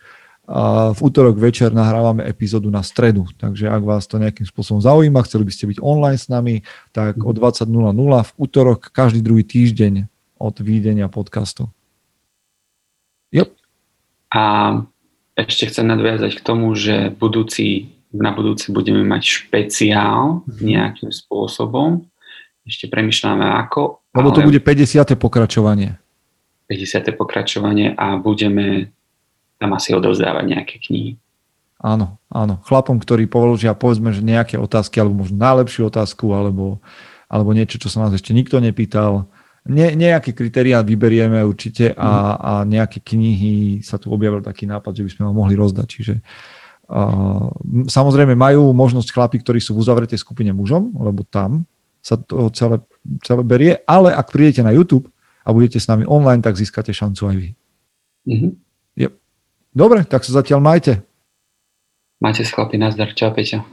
[0.44, 5.24] A v útorok večer nahrávame epizódu na stredu, takže ak vás to nejakým spôsobom zaujíma,
[5.24, 7.70] chceli by ste byť online s nami, tak o 20.00
[8.02, 11.70] v útorok každý druhý týždeň od výdenia podcastu.
[13.30, 13.56] Yep.
[14.34, 14.42] A
[15.38, 20.62] ešte chcem nadviazať k tomu, že budúci, na budúci budeme mať špeciál mhm.
[20.62, 22.06] nejakým spôsobom
[22.64, 24.00] ešte premyšľame ako.
[24.16, 25.20] Lebo to bude 50.
[25.20, 26.00] pokračovanie.
[26.72, 27.12] 50.
[27.12, 28.88] pokračovanie a budeme
[29.60, 31.20] tam asi odovzdávať nejaké knihy.
[31.84, 32.64] Áno, áno.
[32.64, 36.80] Chlapom, ktorí položia povedzme, že nejaké otázky, alebo možno najlepšiu otázku, alebo,
[37.28, 39.28] alebo niečo, čo sa nás ešte nikto nepýtal.
[39.68, 42.34] Ne, nejaké kritériá vyberieme určite a, mhm.
[42.40, 45.86] a nejaké knihy sa tu objavil taký nápad, že by sme ho mohli rozdať.
[45.92, 46.14] Čiže
[47.88, 51.64] samozrejme majú možnosť chlapi, ktorí sú v uzavretej skupine mužom, lebo tam
[52.04, 52.84] sa to celé,
[53.24, 55.08] celé berie, ale ak prídete na YouTube
[55.40, 57.50] a budete s nami online, tak získate šancu aj vy.
[58.28, 58.52] Mm-hmm.
[59.00, 59.12] Yep.
[59.72, 61.00] Dobre, tak sa zatiaľ majte.
[62.20, 63.12] Máte s chlapi, nazdar.
[63.16, 63.64] Čau, Peťa.